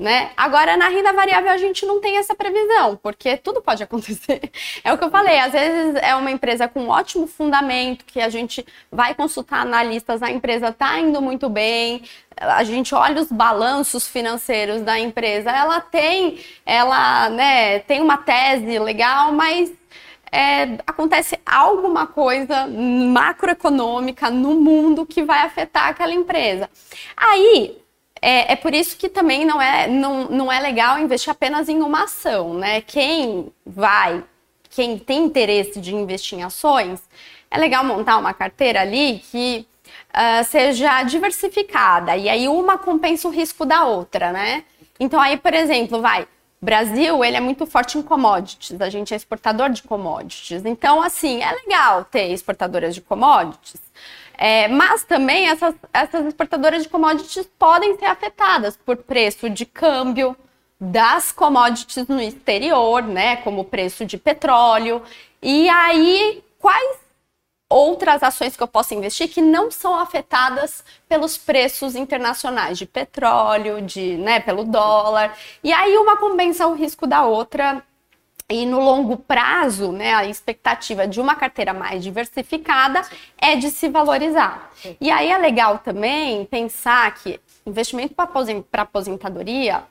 né? 0.01 0.31
Agora, 0.35 0.79
na 0.79 0.89
renda 0.89 1.13
variável, 1.13 1.51
a 1.51 1.59
gente 1.59 1.85
não 1.85 2.01
tem 2.01 2.17
essa 2.17 2.35
previsão, 2.35 2.99
porque 3.03 3.37
tudo 3.37 3.61
pode 3.61 3.83
acontecer. 3.83 4.41
É 4.83 4.93
o 4.93 4.97
que 4.97 5.05
eu 5.05 5.11
falei, 5.11 5.39
às 5.39 5.53
vezes 5.53 5.95
é 5.97 6.15
uma 6.15 6.31
empresa 6.31 6.67
com 6.67 6.85
um 6.85 6.89
ótimo 6.89 7.27
fundamento, 7.27 8.05
que 8.07 8.21
a 8.21 8.31
gente 8.31 8.65
vai 8.91 9.15
consultar 9.15 9.61
analistas, 9.61 10.23
a 10.23 10.31
empresa 10.31 10.69
está 10.69 10.99
indo 10.99 11.21
muito 11.21 11.51
bem, 11.51 12.03
a 12.37 12.65
gente 12.65 12.95
olha 12.95 13.21
os 13.21 13.31
balanços 13.31 14.09
financeiros 14.09 14.81
da 14.81 14.99
empresa, 14.99 15.51
ela 15.51 15.81
tem, 15.81 16.39
ela, 16.65 17.29
né, 17.29 17.81
tem 17.81 18.01
uma 18.01 18.17
tese 18.17 18.79
legal, 18.79 19.33
mas 19.33 19.71
é, 20.33 20.79
acontece 20.87 21.39
alguma 21.45 22.07
coisa 22.07 22.67
macroeconômica 22.67 24.31
no 24.31 24.55
mundo 24.55 25.05
que 25.05 25.23
vai 25.23 25.41
afetar 25.41 25.89
aquela 25.89 26.15
empresa. 26.15 26.71
Aí, 27.17 27.81
é, 28.23 28.53
é, 28.53 28.57
por 28.57 28.75
isso 28.75 28.97
que 28.97 29.09
também 29.09 29.45
não 29.45 29.61
é, 29.61 29.87
não, 29.87 30.25
não 30.29 30.53
é 30.53 30.61
legal 30.61 30.99
investir 30.99 31.31
apenas 31.31 31.69
em 31.69 31.81
uma 31.81 32.05
ação, 32.05 32.55
né? 32.55 32.81
Quem 32.83 33.51
vai, 33.65 34.23
quem 34.69 34.99
tem 34.99 35.25
interesse 35.25 35.81
de 35.81 35.95
investir 35.95 36.39
em 36.39 36.43
ações, 36.43 37.01
é 37.51 37.59
legal 37.59 37.85
montar 37.85 38.19
uma 38.19 38.35
carteira 38.35 38.83
ali 38.83 39.23
que 39.31 39.67
uh, 40.11 40.45
seja 40.45 41.03
diversificada 41.03 42.17
e 42.17 42.29
aí 42.29 42.47
uma 42.47 42.79
compensa 42.79 43.27
o 43.27 43.31
risco 43.31 43.65
da 43.65 43.85
outra, 43.85 44.33
né? 44.33 44.65
Então 44.99 45.21
aí, 45.21 45.37
por 45.39 45.55
exemplo, 45.55 46.01
vai, 46.01 46.29
Brasil, 46.61 47.25
ele 47.25 47.39
é 47.39 47.41
muito 47.41 47.65
forte 47.65 47.97
em 47.97 48.03
commodities, 48.03 48.81
a 48.83 48.91
gente 48.91 49.15
é 49.15 49.17
exportador 49.17 49.71
de 49.71 49.83
commodities. 49.83 50.67
Então, 50.67 51.03
assim, 51.03 51.43
é 51.43 51.51
legal 51.53 52.05
ter 52.05 52.31
exportadoras 52.31 52.95
de 52.95 53.01
commodities, 53.01 53.81
é, 54.43 54.69
mas 54.69 55.05
também 55.05 55.51
essas, 55.51 55.75
essas 55.93 56.25
exportadoras 56.25 56.83
de 56.83 56.89
commodities 56.89 57.47
podem 57.59 57.99
ser 57.99 58.07
afetadas 58.07 58.75
por 58.75 58.97
preço 58.97 59.51
de 59.51 59.67
câmbio 59.67 60.35
das 60.81 61.31
commodities 61.31 62.09
no 62.09 62.19
exterior, 62.19 63.03
né, 63.03 63.37
como 63.37 63.67
preço 63.67 64.07
de 64.07 64.17
petróleo. 64.17 65.03
E 65.43 65.69
aí, 65.69 66.43
quais 66.59 66.97
outras 67.69 68.23
ações 68.23 68.57
que 68.57 68.63
eu 68.63 68.67
posso 68.67 68.95
investir 68.95 69.29
que 69.29 69.43
não 69.43 69.71
são 69.71 69.95
afetadas 69.95 70.83
pelos 71.07 71.37
preços 71.37 71.95
internacionais 71.95 72.79
de 72.79 72.87
petróleo, 72.87 73.83
de, 73.83 74.17
né, 74.17 74.41
pelo 74.41 74.65
dólar. 74.65 75.37
E 75.63 75.71
aí 75.71 75.99
uma 75.99 76.17
compensa 76.17 76.67
o 76.67 76.75
risco 76.75 77.07
da 77.07 77.25
outra 77.25 77.83
e 78.51 78.67
no 78.67 78.81
longo 78.81 79.17
prazo, 79.17 79.93
né, 79.93 80.13
a 80.13 80.27
expectativa 80.27 81.07
de 81.07 81.21
uma 81.21 81.37
carteira 81.37 81.73
mais 81.73 82.03
diversificada 82.03 83.01
é 83.39 83.55
de 83.55 83.71
se 83.71 83.89
valorizar. 83.89 84.73
E 85.01 85.09
aí 85.09 85.31
é 85.31 85.39
legal 85.39 85.79
também 85.79 86.45
pensar 86.47 87.15
que 87.15 87.39
investimento 87.65 88.13
para 88.13 88.83
aposentadoria 88.83 89.85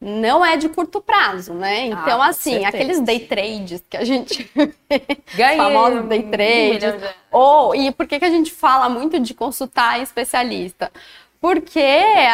não 0.00 0.46
é 0.46 0.56
de 0.56 0.68
curto 0.68 1.00
prazo, 1.00 1.52
né? 1.52 1.82
Ah, 1.82 1.86
então, 1.86 2.22
ah, 2.22 2.28
assim, 2.28 2.52
certeza. 2.52 2.68
aqueles 2.68 3.00
day 3.00 3.20
trades 3.20 3.84
que 3.90 3.96
a 3.96 4.04
gente. 4.04 4.48
Ganhei. 5.34 5.56
famosos 5.56 6.04
day 6.04 6.22
trades. 6.22 6.94
Ou, 7.32 7.74
e 7.74 7.90
por 7.90 8.06
que, 8.06 8.18
que 8.18 8.24
a 8.24 8.30
gente 8.30 8.52
fala 8.52 8.88
muito 8.88 9.18
de 9.18 9.34
consultar 9.34 10.00
especialista? 10.00 10.90
Porque 11.40 11.78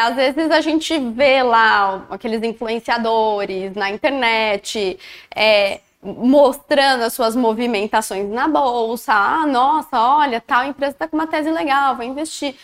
às 0.03 0.15
vezes 0.15 0.49
a 0.49 0.61
gente 0.61 0.97
vê 0.97 1.43
lá 1.43 2.05
aqueles 2.09 2.41
influenciadores 2.41 3.75
na 3.75 3.91
internet 3.91 4.97
é, 5.35 5.79
mostrando 6.01 7.03
as 7.03 7.13
suas 7.13 7.35
movimentações 7.35 8.27
na 8.29 8.47
bolsa. 8.47 9.13
Ah, 9.13 9.45
nossa, 9.45 9.99
olha, 9.99 10.41
tal 10.41 10.65
empresa 10.65 10.93
está 10.93 11.07
com 11.07 11.17
uma 11.17 11.27
tese 11.27 11.51
legal, 11.51 11.95
vou 11.95 12.05
investir. 12.05 12.55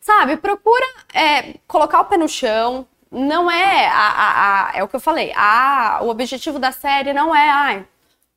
Sabe, 0.00 0.36
procura 0.36 0.84
é, 1.14 1.54
colocar 1.66 2.00
o 2.00 2.04
pé 2.06 2.16
no 2.16 2.28
chão. 2.28 2.86
Não 3.10 3.50
é 3.50 3.86
a, 3.88 3.92
a, 3.92 4.70
a, 4.70 4.78
é 4.78 4.82
o 4.82 4.88
que 4.88 4.96
eu 4.96 5.00
falei. 5.00 5.32
A, 5.36 6.00
o 6.02 6.08
objetivo 6.08 6.58
da 6.58 6.72
série 6.72 7.12
não 7.12 7.34
é 7.34 7.50
ah, 7.50 7.84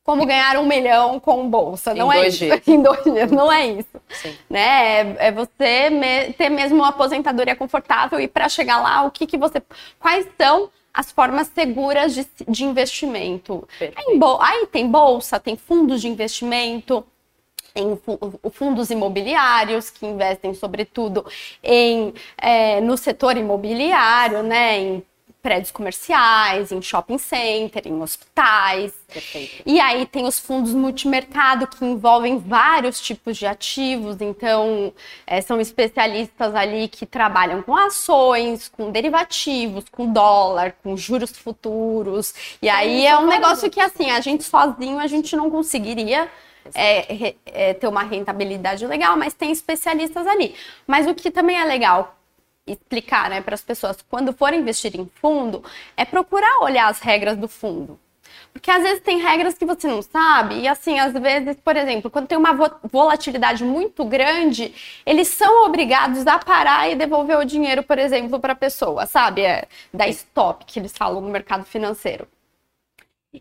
como 0.06 0.24
ganhar 0.24 0.56
um 0.56 0.64
milhão 0.64 1.18
com 1.18 1.50
bolsa. 1.50 1.92
Não 1.92 2.12
em 2.12 2.16
é 2.16 2.20
dois 2.20 2.34
isso. 2.34 2.44
Dias. 2.44 2.62
em 2.68 2.80
dois 2.80 3.02
dias, 3.02 3.30
não 3.32 3.52
é 3.52 3.66
isso. 3.66 4.00
Sim. 4.08 4.34
Né? 4.48 5.00
É, 5.00 5.16
é 5.18 5.32
você 5.32 5.90
me, 5.90 6.32
ter 6.32 6.48
mesmo 6.48 6.78
uma 6.78 6.90
aposentadoria 6.90 7.56
confortável 7.56 8.20
e 8.20 8.28
para 8.28 8.48
chegar 8.48 8.80
lá, 8.80 9.02
o 9.02 9.10
que, 9.10 9.26
que 9.26 9.36
você. 9.36 9.60
Quais 9.98 10.24
são 10.40 10.70
as 10.94 11.10
formas 11.10 11.48
seguras 11.48 12.14
de, 12.14 12.24
de 12.48 12.64
investimento? 12.64 13.68
Aí, 13.80 14.18
aí 14.40 14.66
tem 14.68 14.88
bolsa, 14.88 15.40
tem 15.40 15.56
fundos 15.56 16.00
de 16.00 16.08
investimento 16.08 17.04
tem 17.74 18.00
fundos 18.52 18.88
imobiliários 18.88 19.90
que 19.90 20.06
investem 20.06 20.54
sobretudo 20.54 21.26
em 21.62 22.14
é, 22.38 22.80
no 22.80 22.96
setor 22.96 23.36
imobiliário, 23.36 24.42
né, 24.42 24.78
em 24.78 25.02
prédios 25.46 25.70
comerciais, 25.70 26.72
em 26.72 26.82
shopping 26.82 27.18
center, 27.18 27.86
em 27.86 28.02
hospitais. 28.02 28.92
Perfeito. 29.06 29.62
E 29.64 29.78
aí 29.78 30.04
tem 30.04 30.26
os 30.26 30.40
fundos 30.40 30.74
multimercado 30.74 31.68
que 31.68 31.84
envolvem 31.84 32.36
vários 32.36 33.00
tipos 33.00 33.36
de 33.36 33.46
ativos, 33.46 34.20
então 34.20 34.92
é, 35.24 35.40
são 35.40 35.60
especialistas 35.60 36.52
ali 36.52 36.88
que 36.88 37.06
trabalham 37.06 37.62
com 37.62 37.76
ações, 37.76 38.68
com 38.68 38.90
derivativos, 38.90 39.84
com 39.88 40.12
dólar, 40.12 40.74
com 40.82 40.96
juros 40.96 41.30
futuros. 41.30 42.34
E 42.60 42.68
aí 42.68 43.06
é 43.06 43.16
um 43.16 43.28
negócio 43.28 43.70
que 43.70 43.78
assim, 43.78 44.10
a 44.10 44.20
gente 44.20 44.42
sozinho 44.42 44.98
a 44.98 45.06
gente 45.06 45.36
não 45.36 45.48
conseguiria 45.48 46.28
é, 46.74 47.36
é, 47.46 47.72
ter 47.72 47.86
uma 47.86 48.02
rentabilidade 48.02 48.84
legal, 48.84 49.16
mas 49.16 49.32
tem 49.32 49.52
especialistas 49.52 50.26
ali. 50.26 50.56
Mas 50.88 51.06
o 51.06 51.14
que 51.14 51.30
também 51.30 51.56
é 51.56 51.64
legal 51.64 52.16
explicar 52.66 53.30
né, 53.30 53.40
para 53.40 53.54
as 53.54 53.62
pessoas 53.62 53.98
quando 54.08 54.32
forem 54.32 54.60
investir 54.60 54.98
em 54.98 55.06
fundo 55.20 55.62
é 55.96 56.04
procurar 56.04 56.62
olhar 56.62 56.88
as 56.88 57.00
regras 57.00 57.36
do 57.36 57.48
fundo. 57.48 57.98
Porque 58.52 58.70
às 58.70 58.82
vezes 58.82 59.02
tem 59.02 59.18
regras 59.18 59.54
que 59.54 59.66
você 59.66 59.86
não 59.86 60.00
sabe, 60.00 60.60
e 60.60 60.68
assim, 60.68 60.98
às 60.98 61.12
vezes, 61.12 61.56
por 61.62 61.76
exemplo, 61.76 62.10
quando 62.10 62.26
tem 62.26 62.38
uma 62.38 62.54
volatilidade 62.82 63.62
muito 63.62 64.02
grande, 64.04 64.74
eles 65.04 65.28
são 65.28 65.66
obrigados 65.66 66.26
a 66.26 66.38
parar 66.38 66.90
e 66.90 66.94
devolver 66.94 67.38
o 67.38 67.44
dinheiro, 67.44 67.82
por 67.82 67.98
exemplo, 67.98 68.40
para 68.40 68.54
a 68.54 68.56
pessoa, 68.56 69.04
sabe? 69.04 69.42
É, 69.42 69.68
da 69.92 70.08
stop, 70.08 70.64
que 70.64 70.78
eles 70.78 70.96
falam 70.96 71.20
no 71.20 71.28
mercado 71.28 71.64
financeiro. 71.64 72.26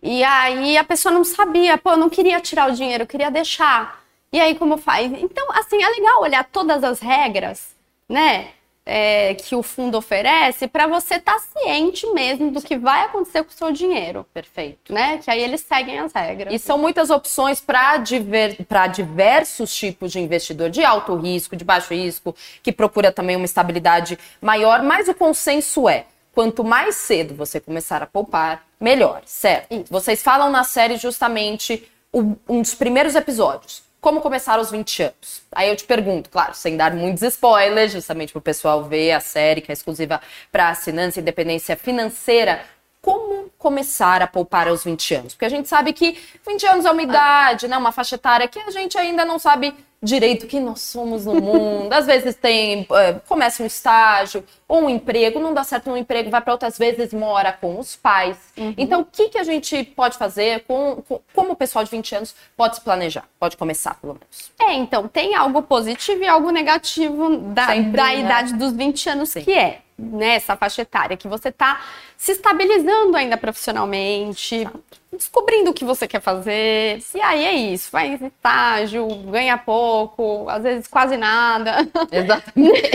E 0.04 0.22
aí 0.24 0.78
a 0.78 0.84
pessoa 0.84 1.14
não 1.14 1.24
sabia, 1.24 1.78
pô, 1.78 1.92
eu 1.92 1.98
não 1.98 2.10
queria 2.10 2.42
tirar 2.42 2.70
o 2.70 2.74
dinheiro, 2.76 3.04
eu 3.04 3.08
queria 3.08 3.32
deixar. 3.32 4.04
E 4.34 4.40
aí 4.40 4.56
como 4.56 4.78
faz? 4.78 5.12
Então, 5.14 5.48
assim, 5.52 5.82
é 5.82 5.88
legal 5.88 6.22
olhar 6.22 6.44
todas 6.44 6.84
as 6.84 7.00
regras, 7.00 7.74
né? 8.10 8.50
É, 8.86 9.34
que 9.34 9.56
o 9.56 9.64
fundo 9.64 9.98
oferece 9.98 10.68
para 10.68 10.86
você 10.86 11.16
estar 11.16 11.34
tá 11.34 11.40
ciente 11.40 12.06
mesmo 12.14 12.52
do 12.52 12.62
que 12.62 12.78
vai 12.78 13.06
acontecer 13.06 13.44
com 13.44 13.50
o 13.50 13.54
seu 13.54 13.72
dinheiro. 13.72 14.26
Perfeito. 14.32 14.94
Né? 14.94 15.18
Que 15.18 15.32
aí 15.32 15.42
eles 15.42 15.62
seguem 15.62 16.00
as 16.00 16.14
regras. 16.14 16.54
E 16.54 16.60
são 16.60 16.78
muitas 16.78 17.10
opções 17.10 17.60
para 17.60 17.98
diver, 17.98 18.58
diversos 18.94 19.74
tipos 19.74 20.12
de 20.12 20.20
investidor, 20.20 20.70
de 20.70 20.84
alto 20.84 21.16
risco, 21.16 21.56
de 21.56 21.66
baixo 21.66 21.94
risco, 21.94 22.36
que 22.62 22.72
procura 22.72 23.12
também 23.12 23.36
uma 23.36 23.46
estabilidade 23.46 24.20
maior, 24.40 24.84
mas 24.84 25.08
o 25.08 25.14
consenso 25.14 25.90
é. 25.90 26.06
Quanto 26.32 26.66
mais 26.66 26.96
cedo 26.96 27.34
você 27.34 27.62
começar 27.62 28.04
a 28.04 28.06
poupar, 28.06 28.68
melhor, 28.78 29.22
certo? 29.26 29.74
Isso. 29.74 29.86
Vocês 29.90 30.22
falam 30.22 30.52
na 30.52 30.66
série 30.66 30.98
justamente 30.98 31.90
um 32.14 32.62
dos 32.62 32.76
primeiros 32.76 33.16
episódios 33.16 33.85
como 34.06 34.22
começar 34.22 34.60
aos 34.60 34.70
20 34.70 35.02
anos. 35.02 35.42
Aí 35.52 35.68
eu 35.68 35.76
te 35.76 35.84
pergunto, 35.84 36.30
claro, 36.30 36.54
sem 36.54 36.78
dar 36.78 36.94
muitos 36.94 37.24
spoilers, 37.24 37.92
justamente 37.92 38.32
para 38.32 38.38
o 38.38 38.42
pessoal 38.42 38.84
ver 38.84 39.14
a 39.14 39.20
série 39.20 39.62
que 39.62 39.72
é 39.72 39.74
exclusiva 39.74 40.22
para 40.52 40.70
assinantes 40.70 41.18
e 41.18 41.22
independência 41.22 41.76
financeira. 41.76 42.62
Como 43.02 43.50
começar 43.58 44.22
a 44.22 44.28
poupar 44.28 44.68
aos 44.68 44.84
20 44.84 45.16
anos? 45.16 45.34
Porque 45.34 45.46
a 45.46 45.50
gente 45.50 45.68
sabe 45.68 45.92
que 45.92 46.20
20 46.48 46.68
anos 46.68 46.86
é 46.86 46.92
uma 46.92 47.02
idade, 47.02 47.68
né? 47.68 47.76
Uma 47.80 47.92
faixa 47.92 48.14
etária 48.14 48.48
que 48.48 48.60
a 48.60 48.70
gente 48.70 48.96
ainda 48.96 49.26
não 49.26 49.40
sabe 49.40 49.74
direito 50.06 50.48
que 50.48 50.60
nós 50.60 50.82
somos 50.82 51.26
no 51.26 51.34
mundo. 51.42 51.92
Às 51.92 52.06
vezes 52.06 52.36
tem, 52.36 52.84
uh, 52.84 53.20
começa 53.28 53.62
um 53.62 53.66
estágio 53.66 54.44
ou 54.68 54.84
um 54.84 54.90
emprego, 54.90 55.40
não 55.40 55.54
dá 55.54 55.64
certo 55.64 55.90
no 55.90 55.98
emprego, 55.98 56.30
vai 56.30 56.42
para 56.42 56.54
outras 56.54 56.78
vezes 56.78 57.14
mora 57.14 57.52
com 57.52 57.78
os 57.80 57.96
pais. 57.96 58.38
Uhum. 58.58 58.74
Então, 58.78 59.02
o 59.02 59.06
que, 59.06 59.30
que 59.30 59.38
a 59.38 59.44
gente 59.44 59.84
pode 59.84 60.18
fazer? 60.18 60.64
Com, 60.66 61.04
com, 61.08 61.20
como 61.34 61.54
o 61.54 61.56
pessoal 61.56 61.84
de 61.84 61.92
20 61.92 62.16
anos 62.16 62.36
pode 62.56 62.76
se 62.76 62.82
planejar? 62.82 63.26
Pode 63.40 63.58
começar, 63.58 63.96
pelo 64.00 64.14
menos. 64.14 64.52
É, 64.60 64.74
então, 64.74 65.08
tem 65.08 65.36
algo 65.36 65.62
positivo 65.62 66.24
e 66.24 66.28
algo 66.28 66.52
negativo 66.52 67.38
da, 67.38 67.68
Sempre, 67.68 67.92
da 67.92 68.06
né? 68.06 68.20
idade 68.20 68.54
dos 68.54 68.72
20 68.72 69.10
anos, 69.10 69.30
Sim. 69.30 69.42
que 69.42 69.54
é 69.54 69.82
nessa 69.98 70.54
né, 70.54 70.58
faixa 70.58 70.82
etária, 70.82 71.16
que 71.16 71.28
você 71.28 71.50
está 71.50 71.82
se 72.18 72.34
estabilizando 72.34 73.16
ainda 73.16 73.38
profissionalmente, 73.38 74.68
descobrindo 75.12 75.72
o 75.72 75.74
que 75.74 75.86
você 75.86 76.08
quer 76.08 76.20
fazer. 76.20 77.02
E 77.14 77.22
aí 77.22 77.46
é 77.46 77.54
isso, 77.54 77.90
faz 77.90 78.22
estágio, 78.22 79.08
ganha 79.32 79.58
pouco, 79.58 80.50
às 80.50 80.64
vezes 80.64 80.88
quase 80.88 81.16
nada. 81.16 81.88
Exatamente. 82.12 82.92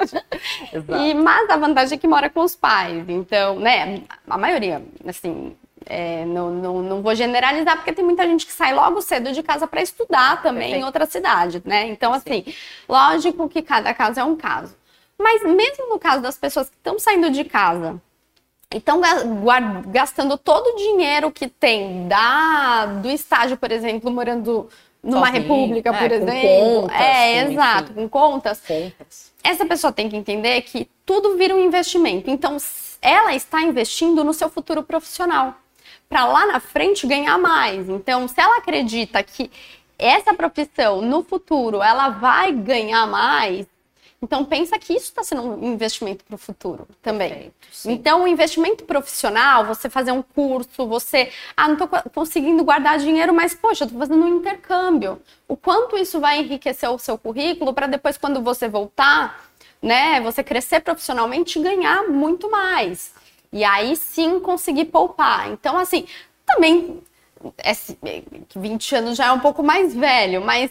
Exato. 0.72 1.02
E, 1.02 1.14
mas 1.14 1.50
a 1.50 1.56
vantagem 1.56 1.96
é 1.96 2.00
que 2.00 2.08
mora 2.08 2.30
com 2.30 2.40
os 2.40 2.56
pais. 2.56 3.04
Então, 3.08 3.58
né, 3.58 4.02
a 4.26 4.38
maioria, 4.38 4.82
assim, 5.06 5.54
é, 5.84 6.24
não, 6.24 6.50
não, 6.50 6.82
não, 6.82 7.02
vou 7.02 7.14
generalizar, 7.14 7.76
porque 7.76 7.92
tem 7.92 8.04
muita 8.04 8.26
gente 8.26 8.46
que 8.46 8.52
sai 8.52 8.74
logo 8.74 9.02
cedo 9.02 9.32
de 9.32 9.42
casa 9.42 9.66
para 9.66 9.82
estudar 9.82 10.40
também 10.42 10.62
Perfeito. 10.62 10.82
em 10.82 10.84
outra 10.84 11.04
cidade, 11.04 11.62
né? 11.64 11.88
Então, 11.88 12.12
assim, 12.14 12.44
Sim. 12.44 12.54
lógico 12.88 13.48
que 13.48 13.60
cada 13.60 13.92
caso 13.92 14.20
é 14.20 14.24
um 14.24 14.36
caso. 14.36 14.79
Mas 15.20 15.42
mesmo 15.42 15.88
no 15.88 15.98
caso 15.98 16.22
das 16.22 16.38
pessoas 16.38 16.68
que 16.68 16.76
estão 16.76 16.98
saindo 16.98 17.30
de 17.30 17.44
casa 17.44 18.00
e 18.72 18.78
estão 18.78 19.00
gastando 19.88 20.38
todo 20.38 20.68
o 20.68 20.76
dinheiro 20.76 21.30
que 21.30 21.46
tem 21.46 22.08
da, 22.08 22.86
do 22.86 23.10
estágio, 23.10 23.56
por 23.56 23.70
exemplo, 23.70 24.10
morando 24.10 24.68
numa 25.02 25.26
Sozinho, 25.26 25.42
república, 25.42 25.92
por 25.92 26.10
é, 26.10 26.14
exemplo. 26.14 26.82
Contas, 26.82 27.00
é, 27.00 27.44
exato, 27.44 27.92
com 27.92 28.08
contas. 28.08 28.60
contas. 28.60 29.32
Essa 29.42 29.66
pessoa 29.66 29.92
tem 29.92 30.08
que 30.08 30.16
entender 30.16 30.60
que 30.62 30.88
tudo 31.04 31.36
vira 31.36 31.54
um 31.54 31.60
investimento. 31.60 32.30
Então, 32.30 32.56
ela 33.00 33.34
está 33.34 33.62
investindo 33.62 34.22
no 34.22 34.32
seu 34.32 34.48
futuro 34.50 34.82
profissional. 34.82 35.54
Para 36.08 36.26
lá 36.26 36.46
na 36.46 36.60
frente 36.60 37.06
ganhar 37.06 37.38
mais. 37.38 37.88
Então, 37.88 38.26
se 38.28 38.40
ela 38.40 38.58
acredita 38.58 39.22
que 39.22 39.50
essa 39.98 40.34
profissão 40.34 41.00
no 41.02 41.22
futuro 41.22 41.82
ela 41.82 42.08
vai 42.08 42.52
ganhar 42.52 43.06
mais, 43.06 43.66
então 44.22 44.44
pensa 44.44 44.78
que 44.78 44.92
isso 44.92 45.06
está 45.06 45.24
sendo 45.24 45.42
um 45.42 45.72
investimento 45.72 46.24
para 46.24 46.34
o 46.34 46.38
futuro 46.38 46.86
também. 47.00 47.30
Perfeito, 47.30 47.54
então 47.86 48.24
o 48.24 48.28
investimento 48.28 48.84
profissional, 48.84 49.64
você 49.64 49.88
fazer 49.88 50.12
um 50.12 50.20
curso, 50.22 50.86
você, 50.86 51.32
ah, 51.56 51.66
não 51.66 51.74
estou 51.74 51.88
conseguindo 52.14 52.62
guardar 52.62 52.98
dinheiro, 52.98 53.32
mas 53.32 53.54
poxa, 53.54 53.84
estou 53.84 53.98
fazendo 53.98 54.22
um 54.22 54.38
intercâmbio. 54.38 55.22
O 55.48 55.56
quanto 55.56 55.96
isso 55.96 56.20
vai 56.20 56.40
enriquecer 56.40 56.90
o 56.90 56.98
seu 56.98 57.16
currículo 57.16 57.72
para 57.72 57.86
depois 57.86 58.18
quando 58.18 58.42
você 58.42 58.68
voltar, 58.68 59.50
né, 59.80 60.20
você 60.20 60.44
crescer 60.44 60.80
profissionalmente 60.80 61.58
e 61.58 61.62
ganhar 61.62 62.08
muito 62.08 62.50
mais. 62.50 63.14
E 63.50 63.64
aí 63.64 63.96
sim 63.96 64.38
conseguir 64.38 64.86
poupar. 64.86 65.50
Então 65.50 65.78
assim, 65.78 66.06
também 66.44 67.02
é, 67.58 67.72
20 68.54 68.94
anos 68.96 69.16
já 69.16 69.26
é 69.26 69.32
um 69.32 69.40
pouco 69.40 69.62
mais 69.62 69.94
velho, 69.94 70.42
mas 70.42 70.70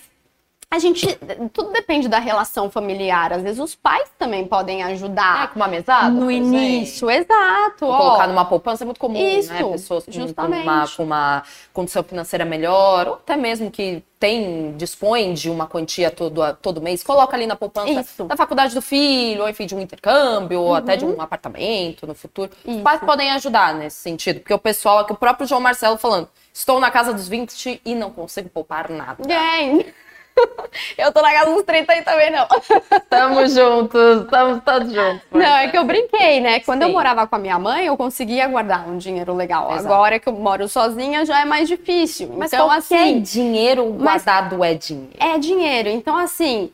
a 0.72 0.78
gente. 0.78 1.08
Tudo 1.52 1.72
depende 1.72 2.08
da 2.08 2.20
relação 2.20 2.70
familiar. 2.70 3.34
Às 3.34 3.42
vezes 3.42 3.60
os 3.60 3.74
pais 3.74 4.08
também 4.20 4.46
podem 4.46 4.84
ajudar. 4.84 5.46
É, 5.46 5.48
com 5.48 5.56
uma 5.56 5.68
mesada? 5.68 6.10
No 6.10 6.30
início, 6.30 7.10
exato. 7.10 7.88
Ó, 7.88 7.98
colocar 7.98 8.28
numa 8.28 8.46
poupança 8.46 8.84
é 8.84 8.86
muito 8.86 9.00
comum, 9.00 9.20
né? 9.20 9.40
Isso, 9.40 9.52
né? 9.52 9.64
Pessoas 9.64 10.06
com, 10.06 10.12
justamente. 10.12 10.64
Com, 10.64 10.70
uma, 10.70 10.88
com 10.88 11.04
uma 11.04 11.44
condição 11.74 12.04
financeira 12.04 12.46
melhor, 12.46 13.08
ou 13.08 13.14
até 13.16 13.36
mesmo 13.36 13.72
que 13.72 14.04
tem, 14.20 14.76
dispõe 14.78 15.34
de 15.34 15.50
uma 15.50 15.66
quantia 15.66 16.12
todo, 16.12 16.42
todo 16.62 16.82
mês, 16.82 17.02
coloca 17.02 17.36
ali 17.36 17.48
na 17.48 17.56
poupança 17.56 18.02
Isso. 18.02 18.26
da 18.26 18.36
faculdade 18.36 18.76
do 18.76 18.82
filho, 18.82 19.44
ou 19.44 19.50
enfim, 19.50 19.66
de 19.66 19.74
um 19.74 19.80
intercâmbio, 19.80 20.60
uhum. 20.60 20.68
ou 20.68 20.76
até 20.76 20.98
de 20.98 21.06
um 21.06 21.20
apartamento 21.20 22.06
no 22.06 22.14
futuro. 22.14 22.52
Isso. 22.64 22.78
Os 22.78 22.84
pais 22.84 23.00
podem 23.00 23.32
ajudar 23.32 23.74
nesse 23.74 23.98
sentido, 23.98 24.42
porque 24.42 24.53
o 24.53 24.60
pessoal, 24.60 25.00
aqui 25.00 25.14
o 25.14 25.16
próprio 25.16 25.48
João 25.48 25.62
Marcelo 25.62 25.98
falando, 25.98 26.27
estou 26.53 26.79
na 26.79 26.92
casa 26.92 27.12
dos 27.12 27.27
20 27.27 27.82
e 27.84 27.96
não 27.96 28.12
consigo 28.12 28.50
poupar 28.50 28.90
nada. 28.90 29.24
É. 29.34 30.08
eu 30.98 31.12
tô 31.12 31.22
na 31.22 31.32
casa 31.32 31.54
dos 31.54 31.64
30 31.64 31.92
aí 31.92 32.02
também, 32.02 32.32
não. 32.32 32.48
Tamo 33.10 33.48
juntos, 33.48 34.24
estamos 34.24 34.64
todos 34.64 34.92
juntos. 34.92 35.22
Não, 35.32 35.58
é 35.58 35.68
que 35.68 35.78
eu 35.78 35.84
brinquei, 35.84 36.40
né? 36.40 36.60
Quando 36.62 36.84
Sim. 36.84 36.90
eu 36.90 36.94
morava 36.94 37.28
com 37.28 37.36
a 37.36 37.40
minha 37.40 37.60
mãe, 37.60 37.86
eu 37.86 37.98
conseguia 37.98 38.48
guardar 38.48 38.88
um 38.88 38.98
dinheiro 38.98 39.34
legal. 39.36 39.72
Exato. 39.72 39.86
Agora 39.86 40.20
que 40.20 40.28
eu 40.28 40.34
moro 40.34 40.68
sozinha, 40.68 41.25
já 41.25 41.42
é 41.42 41.46
mais 41.46 41.68
difícil. 41.68 42.34
Mas 42.38 42.54
então, 42.54 42.70
assim, 42.70 43.22
dinheiro 43.22 43.86
guardado 43.94 44.64
é 44.64 44.74
dinheiro. 44.74 45.16
É 45.20 45.38
dinheiro. 45.38 45.90
Então, 45.90 46.18
assim, 46.18 46.72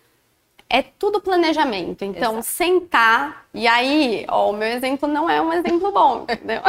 é 0.70 0.82
tudo 0.82 1.22
planejamento. 1.22 2.04
Então, 2.04 2.34
Exato. 2.34 2.48
sentar. 2.48 3.46
E 3.54 3.68
aí, 3.68 4.26
ó, 4.28 4.50
o 4.50 4.54
meu 4.54 4.68
exemplo 4.68 5.08
não 5.08 5.30
é 5.30 5.42
um 5.42 5.54
exemplo 5.54 5.92
bom, 5.92 6.24
entendeu? 6.30 6.62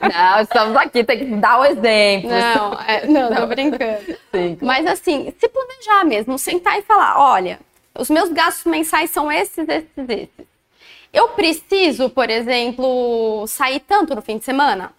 Não, 0.00 0.40
estamos 0.40 0.76
aqui, 0.76 1.04
tem 1.04 1.18
que 1.18 1.24
dar 1.36 1.60
o 1.60 1.64
exemplo. 1.64 2.30
Não, 2.30 2.80
é, 2.80 3.06
não, 3.06 3.30
não, 3.30 3.36
tô 3.36 3.46
brincando. 3.46 4.18
Sim. 4.34 4.58
Mas 4.60 4.86
assim, 4.86 5.32
se 5.38 5.48
planejar 5.48 6.04
mesmo, 6.04 6.38
sentar 6.38 6.78
e 6.78 6.82
falar: 6.82 7.18
olha, 7.18 7.60
os 7.96 8.10
meus 8.10 8.30
gastos 8.30 8.64
mensais 8.64 9.10
são 9.10 9.30
esses, 9.30 9.68
esses, 9.68 10.08
esses. 10.08 10.48
Eu 11.12 11.28
preciso, 11.30 12.10
por 12.10 12.28
exemplo, 12.28 13.46
sair 13.46 13.80
tanto 13.80 14.14
no 14.14 14.22
fim 14.22 14.38
de 14.38 14.44
semana? 14.44 14.92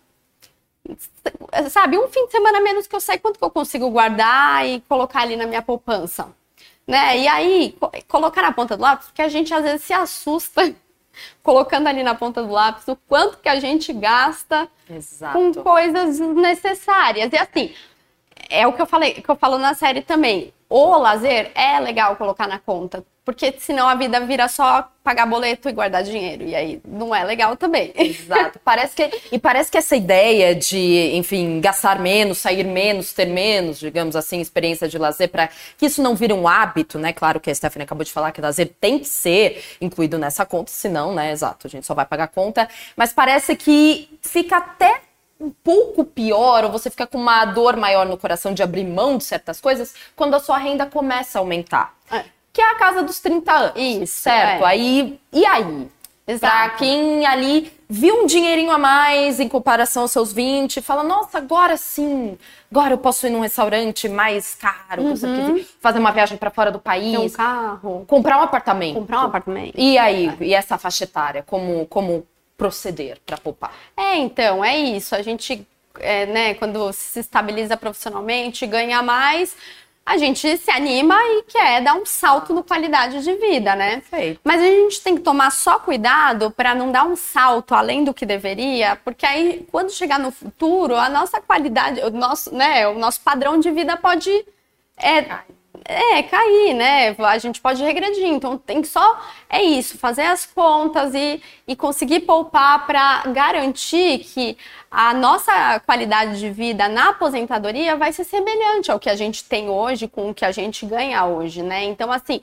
Sabe, 1.70 2.00
um 2.00 2.08
fim 2.08 2.26
de 2.26 2.32
semana 2.32 2.60
menos 2.62 2.88
que 2.88 2.96
eu 2.96 3.00
saio, 3.00 3.20
quanto 3.20 3.38
que 3.38 3.46
eu 3.46 3.52
consigo 3.52 3.89
guardar 3.92 4.65
e 4.68 4.82
colocar 4.82 5.22
ali 5.22 5.36
na 5.36 5.46
minha 5.46 5.62
poupança? 5.62 6.34
Né? 6.89 7.19
E 7.19 7.28
aí, 7.28 7.78
colocar 8.08 8.41
na 8.41 8.52
ponta 8.52 8.75
do 8.75 8.82
lápis, 8.82 9.08
porque 9.08 9.21
a 9.21 9.28
gente 9.28 9.54
às 9.54 9.63
vezes 9.63 9.84
se 9.84 9.93
assusta 9.93 10.73
colocando 11.43 11.86
ali 11.86 12.02
na 12.02 12.15
ponta 12.15 12.41
do 12.41 12.52
lápis 12.52 12.88
o 12.88 12.95
quanto 12.95 13.38
que 13.38 13.47
a 13.47 13.60
gente 13.60 13.93
gasta 13.93 14.67
Exato. 14.89 15.34
com 15.34 15.54
coisas 15.54 16.19
necessárias. 16.19 17.32
E 17.32 17.38
assim, 17.38 17.75
é 18.49 18.65
o 18.65 18.73
que 18.73 18.82
eu 18.82 18.88
falei, 18.88 19.13
que 19.13 19.30
eu 19.30 19.36
falo 19.36 19.60
na 19.60 19.75
série 19.75 20.02
também. 20.02 20.52
O 20.67 20.97
lazer 20.97 21.52
é 21.54 21.80
legal 21.80 22.15
colocar 22.15 22.47
na 22.47 22.58
conta, 22.58 23.06
porque 23.30 23.54
senão 23.60 23.88
a 23.88 23.94
vida 23.94 24.20
vira 24.22 24.48
só 24.48 24.89
pagar 25.04 25.28
boleto 25.28 25.70
e 25.70 25.72
guardar 25.72 26.02
dinheiro. 26.02 26.46
E 26.46 26.56
aí 26.56 26.82
não 26.84 27.13
é 27.13 27.24
legal 27.24 27.56
também. 27.56 27.94
Exato. 27.96 28.60
Parece 28.65 28.96
que, 28.96 29.22
e 29.32 29.38
parece 29.38 29.70
que 29.70 29.78
essa 29.78 29.96
ideia 29.96 30.56
de, 30.56 31.12
enfim, 31.13 31.62
gastar 31.62 32.00
menos, 32.00 32.39
sair 32.39 32.63
menos, 32.63 33.13
ter 33.13 33.28
menos, 33.28 33.78
digamos 33.78 34.15
assim, 34.15 34.42
experiência 34.42 34.88
de 34.88 34.98
lazer, 34.98 35.30
para 35.30 35.48
que 35.78 35.86
isso 35.86 36.02
não 36.02 36.15
vire 36.15 36.34
um 36.34 36.48
hábito, 36.48 36.98
né? 36.98 37.13
Claro 37.13 37.39
que 37.39 37.52
a 37.52 37.56
Stephanie 37.56 37.84
acabou 37.84 38.04
de 38.04 38.12
falar 38.12 38.32
que 38.32 38.42
lazer 38.42 38.72
tem 38.82 38.98
que 38.98 39.08
ser 39.08 39.63
incluído 39.80 40.18
nessa 40.18 40.44
conta, 40.44 40.72
senão, 40.72 41.13
né? 41.13 41.32
Exato, 41.32 41.68
a 41.68 41.70
gente 41.70 41.86
só 41.86 41.94
vai 41.94 42.08
pagar 42.08 42.30
conta. 42.30 42.68
Mas 42.98 43.13
parece 43.13 43.56
que 43.56 44.10
fica 44.24 44.58
até 44.58 45.02
um 45.39 45.52
pouco 45.52 46.04
pior, 46.04 46.63
ou 46.63 46.72
você 46.72 46.89
fica 46.89 47.06
com 47.06 47.20
uma 47.20 47.46
dor 47.46 47.78
maior 47.78 48.08
no 48.08 48.18
coração 48.18 48.56
de 48.56 48.63
abrir 48.63 48.86
mão 48.86 49.20
de 49.20 49.24
certas 49.24 49.62
coisas, 49.62 49.94
quando 50.15 50.34
a 50.34 50.39
sua 50.39 50.58
renda 50.58 50.88
começa 50.88 51.38
a 51.38 51.42
aumentar. 51.42 51.94
É 52.12 52.38
que 52.53 52.62
é 52.62 52.71
a 52.71 52.75
casa 52.75 53.03
dos 53.03 53.19
30 53.19 53.51
anos. 53.51 53.73
Isso. 53.75 54.21
Certo? 54.21 54.63
É. 54.63 54.65
Aí, 54.65 55.19
e 55.31 55.45
aí? 55.45 55.88
Exato. 56.29 56.53
Pra 56.53 56.69
quem 56.77 57.25
ali 57.25 57.73
viu 57.89 58.21
um 58.21 58.25
dinheirinho 58.27 58.69
a 58.69 58.77
mais 58.77 59.39
em 59.39 59.47
comparação 59.49 60.03
aos 60.03 60.12
seus 60.12 60.31
20, 60.31 60.79
fala, 60.79 61.01
nossa, 61.01 61.39
agora 61.39 61.75
sim, 61.75 62.38
agora 62.69 62.93
eu 62.93 62.99
posso 62.99 63.25
ir 63.25 63.31
num 63.31 63.39
restaurante 63.39 64.07
mais 64.07 64.53
caro, 64.53 65.01
uhum. 65.01 65.65
fazer 65.81 65.97
uma 65.97 66.12
viagem 66.12 66.38
para 66.38 66.51
fora 66.51 66.71
do 66.71 66.77
país. 66.77 67.13
Ter 67.13 67.17
um 67.17 67.29
carro. 67.29 68.05
Comprar 68.05 68.38
um 68.38 68.43
apartamento. 68.43 68.93
Comprar 68.93 69.21
um 69.21 69.25
apartamento. 69.25 69.73
E 69.75 69.97
aí, 69.97 70.27
é. 70.27 70.38
e 70.39 70.53
essa 70.53 70.77
faixa 70.77 71.03
etária, 71.05 71.43
como, 71.47 71.88
como 71.88 72.27
proceder 72.55 73.17
para 73.25 73.38
poupar? 73.38 73.73
É, 73.97 74.15
então, 74.17 74.63
é 74.63 74.77
isso. 74.77 75.15
A 75.15 75.23
gente, 75.23 75.67
é, 75.99 76.27
né, 76.27 76.53
quando 76.53 76.93
se 76.93 77.21
estabiliza 77.21 77.75
profissionalmente, 77.75 78.67
ganha 78.67 79.01
mais 79.01 79.55
a 80.10 80.17
gente 80.17 80.58
se 80.58 80.72
anima 80.72 81.15
e 81.24 81.43
quer 81.43 81.84
dar 81.84 81.93
um 81.93 82.04
salto 82.04 82.52
no 82.52 82.63
qualidade 82.63 83.24
de 83.24 83.32
vida, 83.36 83.76
né? 83.76 83.98
Perfeito. 83.98 84.41
Mas 84.43 84.60
a 84.60 84.65
gente 84.65 85.02
tem 85.02 85.15
que 85.15 85.22
tomar 85.22 85.52
só 85.52 85.78
cuidado 85.78 86.50
para 86.50 86.74
não 86.74 86.91
dar 86.91 87.04
um 87.04 87.15
salto 87.15 87.76
além 87.76 88.04
do 88.04 88.12
que 88.12 88.26
deveria, 88.26 88.95
porque 88.95 89.24
aí 89.24 89.67
quando 89.72 89.91
chegar 89.91 90.17
no 90.17 90.32
futuro, 90.32 90.95
a 90.95 91.10
nossa 91.10 91.39
qualidade, 91.39 92.02
o 92.02 92.10
nosso, 92.10 92.52
né, 92.56 92.88
o 92.88 92.98
nosso 92.98 93.22
padrão 93.22 93.60
de 93.60 93.69
vida 93.69 93.95
pode 93.98 94.32
é, 94.98 95.26
é, 95.86 96.24
cair, 96.24 96.74
né? 96.74 97.15
A 97.19 97.38
gente 97.38 97.62
pode 97.62 97.84
regredir. 97.84 98.26
Então 98.26 98.58
tem 98.58 98.82
que 98.82 98.88
só 98.88 99.24
é 99.48 99.62
isso, 99.62 99.95
fazer 100.00 100.24
as 100.24 100.43
contas 100.43 101.13
e, 101.13 101.39
e 101.67 101.76
conseguir 101.76 102.22
poupar 102.22 102.88
para 102.88 103.24
garantir 103.28 104.19
que 104.19 104.58
a 104.91 105.13
nossa 105.13 105.80
qualidade 105.82 106.39
de 106.39 106.49
vida 106.49 106.88
na 106.88 107.10
aposentadoria 107.10 107.95
vai 107.95 108.12
ser 108.12 108.23
semelhante 108.23 108.91
ao 108.91 108.99
que 108.99 109.10
a 109.10 109.15
gente 109.15 109.43
tem 109.43 109.69
hoje 109.69 110.08
com 110.08 110.30
o 110.30 110.34
que 110.34 110.43
a 110.43 110.52
gente 110.52 110.86
ganha 110.86 111.25
hoje, 111.25 111.62
né? 111.62 111.84
Então, 111.84 112.12
assim, 112.12 112.41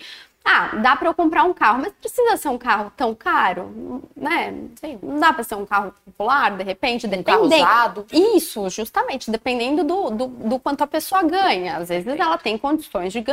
ah, 0.49 0.77
dá 0.77 0.95
para 0.95 1.09
eu 1.09 1.15
comprar 1.15 1.43
um 1.43 1.53
carro, 1.53 1.81
mas 1.81 1.93
precisa 2.01 2.37
ser 2.37 2.49
um 2.49 2.57
carro 2.57 2.93
tão 2.97 3.13
caro, 3.13 4.01
né? 4.17 4.55
Não 5.03 5.19
dá 5.19 5.33
para 5.33 5.43
ser 5.43 5.57
um 5.57 5.67
carro 5.67 5.93
popular, 6.05 6.57
de 6.57 6.63
repente, 6.63 7.05
um 7.05 7.11
dependendo. 7.11 7.57
usado. 7.57 8.07
Isso, 8.13 8.71
justamente, 8.71 9.29
dependendo 9.29 9.83
do, 9.83 10.11
do, 10.11 10.27
do, 10.29 10.59
quanto 10.61 10.85
a 10.85 10.87
pessoa 10.87 11.25
ganha. 11.25 11.79
Às 11.79 11.89
vezes 11.89 12.07
ela 12.07 12.39
tem 12.39 12.57
condições 12.57 13.13
de 13.13 13.25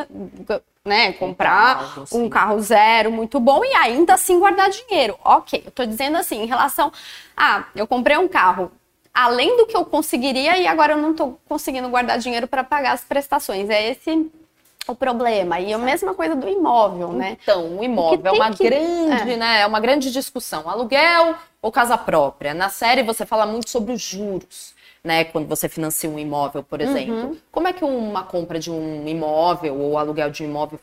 né, 0.84 1.14
comprar 1.14 2.04
um 2.12 2.28
carro 2.28 2.60
zero 2.60 3.12
muito 3.12 3.40
bom 3.40 3.64
e 3.64 3.76
ainda 3.76 4.16
assim 4.16 4.40
guardar 4.40 4.72
dinheiro. 4.72 5.16
Ok, 5.24 5.62
eu 5.64 5.72
tô 5.72 5.86
dizendo 5.86 6.18
assim, 6.18 6.42
em 6.42 6.48
relação. 6.48 6.92
Ah, 7.38 7.66
eu 7.76 7.86
comprei 7.86 8.18
um 8.18 8.28
carro 8.28 8.72
além 9.14 9.58
do 9.58 9.66
que 9.66 9.76
eu 9.76 9.86
conseguiria 9.86 10.58
e 10.58 10.66
agora 10.66 10.94
eu 10.94 10.98
não 10.98 11.14
tô 11.14 11.38
conseguindo 11.48 11.90
guardar 11.90 12.18
dinheiro 12.18 12.48
para 12.48 12.64
pagar 12.64 12.94
as 12.94 13.04
prestações. 13.04 13.70
É 13.70 13.92
esse 13.92 14.32
o 14.88 14.96
problema. 14.96 15.60
E 15.60 15.72
a 15.72 15.78
mesma 15.78 16.14
coisa 16.14 16.36
do 16.36 16.48
imóvel, 16.48 17.14
né? 17.14 17.38
Então, 17.42 17.78
o 17.78 17.84
imóvel 17.84 18.26
é 18.26 18.32
uma 18.32 18.52
que... 18.52 18.64
grande, 18.64 19.32
é. 19.32 19.38
né? 19.38 19.62
É 19.62 19.66
uma 19.66 19.80
grande 19.80 20.12
discussão. 20.12 20.70
Aluguel 20.70 21.36
ou 21.62 21.72
casa 21.72 21.98
própria? 21.98 22.54
Na 22.54 22.70
série 22.70 23.04
você 23.04 23.26
fala 23.26 23.46
muito 23.46 23.70
sobre 23.70 23.94
os 23.94 24.02
juros 24.02 24.74
né? 25.04 25.26
Quando 25.26 25.48
você 25.48 25.68
financia 25.68 26.10
um 26.10 26.18
imóvel, 26.18 26.64
por 26.64 26.80
exemplo. 26.80 27.14
Uhum. 27.14 27.38
Como 27.52 27.68
é 27.68 27.74
que 27.74 27.84
uma 27.84 28.24
compra 28.24 28.58
de 28.58 28.72
um 28.72 29.06
imóvel 29.06 29.78
ou 29.78 29.98
aluguel 29.98 30.30
de 30.30 30.44
um 30.44 30.48
imóvel 30.48 30.80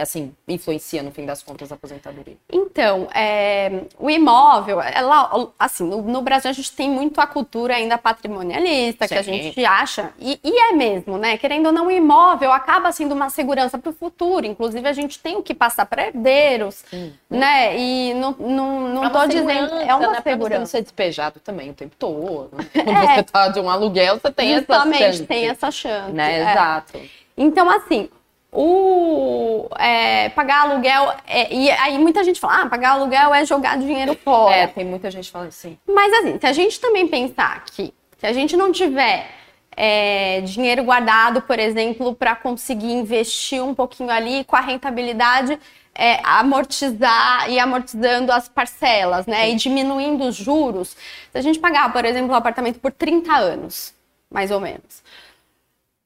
assim, 0.00 0.32
influencia, 0.46 1.02
no 1.02 1.10
fim 1.10 1.26
das 1.26 1.42
contas, 1.42 1.70
a 1.70 1.74
aposentadoria? 1.74 2.36
Então, 2.50 3.08
é, 3.14 3.82
o 3.98 4.08
imóvel, 4.08 4.80
ela, 4.80 5.50
assim, 5.58 5.84
no, 5.84 6.00
no, 6.00 6.22
Brasil 6.22 6.50
a 6.50 6.54
gente 6.54 6.72
tem 6.72 6.88
muito 6.88 7.20
a 7.20 7.26
cultura 7.26 7.74
ainda 7.74 7.98
patrimonialista, 7.98 9.06
Sim. 9.06 9.14
que 9.14 9.18
a 9.18 9.22
gente 9.22 9.64
acha, 9.64 10.10
e, 10.18 10.40
e, 10.42 10.70
é 10.70 10.72
mesmo, 10.72 11.18
né? 11.18 11.36
Querendo 11.36 11.66
ou 11.66 11.72
não, 11.72 11.88
o 11.88 11.90
imóvel 11.90 12.50
acaba 12.50 12.90
sendo 12.90 13.12
uma 13.12 13.28
segurança 13.28 13.76
para 13.76 13.90
o 13.90 13.92
futuro. 13.92 14.46
Inclusive, 14.46 14.88
a 14.88 14.92
gente 14.94 15.18
tem 15.18 15.36
o 15.36 15.42
que 15.42 15.52
passar 15.52 15.84
para 15.84 16.06
herdeiros, 16.06 16.84
uhum. 16.90 17.12
né? 17.28 17.78
E 17.78 18.14
não, 18.14 18.32
não, 18.38 18.88
não 18.88 19.04
é 19.04 19.10
tô 19.10 19.26
dizendo. 19.26 19.74
É 19.74 19.94
uma 19.94 20.12
né? 20.12 20.22
segurança. 20.22 20.38
Pra 20.38 20.48
você 20.48 20.58
não 20.58 20.66
ser 20.66 20.82
despejado 20.82 21.38
também 21.40 21.68
o 21.68 21.74
tempo 21.74 21.94
todo. 21.98 22.50
Né? 22.52 22.64
Quando 22.72 22.96
é. 22.96 23.14
você 23.16 23.22
tá 23.24 23.57
de 23.60 23.66
um 23.66 23.70
aluguel, 23.70 24.18
você 24.18 24.30
tem 24.30 24.54
Justamente, 24.54 25.02
essa 25.02 25.12
chance. 25.12 25.26
tem 25.26 25.48
essa 25.48 25.70
chance. 25.70 26.12
Né? 26.12 26.38
É. 26.38 26.50
Exato. 26.50 27.00
Então, 27.36 27.68
assim, 27.70 28.08
o 28.52 29.68
é, 29.78 30.30
pagar 30.30 30.62
aluguel 30.62 31.12
é, 31.26 31.52
e 31.52 31.70
aí 31.70 31.98
muita 31.98 32.24
gente 32.24 32.40
fala 32.40 32.62
ah, 32.62 32.66
pagar 32.66 32.92
aluguel 32.92 33.34
é 33.34 33.44
jogar 33.44 33.76
dinheiro 33.76 34.14
fora 34.24 34.56
é 34.56 34.66
tem 34.66 34.86
muita 34.86 35.10
gente 35.10 35.30
falando 35.30 35.48
assim 35.48 35.76
mas 35.86 36.10
assim 36.14 36.38
se 36.40 36.46
a 36.46 36.52
gente 36.54 36.80
também 36.80 37.06
pensar 37.06 37.62
que 37.66 37.92
se 38.16 38.26
a 38.26 38.32
gente 38.32 38.56
não 38.56 38.72
tiver 38.72 39.28
é, 39.76 40.40
dinheiro 40.40 40.82
guardado 40.82 41.42
por 41.42 41.58
exemplo 41.58 42.14
para 42.14 42.34
conseguir 42.34 42.90
investir 42.90 43.62
um 43.62 43.74
pouquinho 43.74 44.08
ali 44.08 44.44
com 44.44 44.56
a 44.56 44.60
rentabilidade 44.60 45.58
é, 45.98 46.20
amortizar 46.22 47.50
e 47.50 47.58
amortizando 47.58 48.30
as 48.30 48.48
parcelas, 48.48 49.26
né? 49.26 49.46
Sim. 49.46 49.52
E 49.52 49.56
diminuindo 49.56 50.24
os 50.24 50.36
juros. 50.36 50.96
Se 51.32 51.38
a 51.38 51.40
gente 51.40 51.58
pagar, 51.58 51.92
por 51.92 52.04
exemplo, 52.04 52.30
um 52.30 52.36
apartamento 52.36 52.78
por 52.78 52.92
30 52.92 53.34
anos, 53.34 53.92
mais 54.30 54.52
ou 54.52 54.60
menos, 54.60 55.02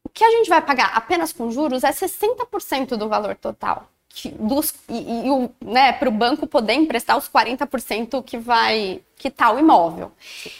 o 0.02 0.08
que 0.08 0.24
a 0.24 0.30
gente 0.30 0.48
vai 0.48 0.62
pagar 0.62 0.92
apenas 0.94 1.30
com 1.30 1.50
juros 1.50 1.84
é 1.84 1.90
60% 1.92 2.96
do 2.96 3.06
valor 3.06 3.36
total. 3.36 3.86
Que, 4.14 4.28
dos, 4.28 4.74
e, 4.90 4.98
e 4.98 5.50
né, 5.64 5.92
para 5.92 6.08
o 6.08 6.12
banco 6.12 6.46
poder 6.46 6.74
emprestar 6.74 7.16
os 7.16 7.30
40% 7.30 8.22
que 8.22 8.36
vai 8.36 9.00
quitar 9.16 9.54
o 9.54 9.58
imóvel. 9.58 10.12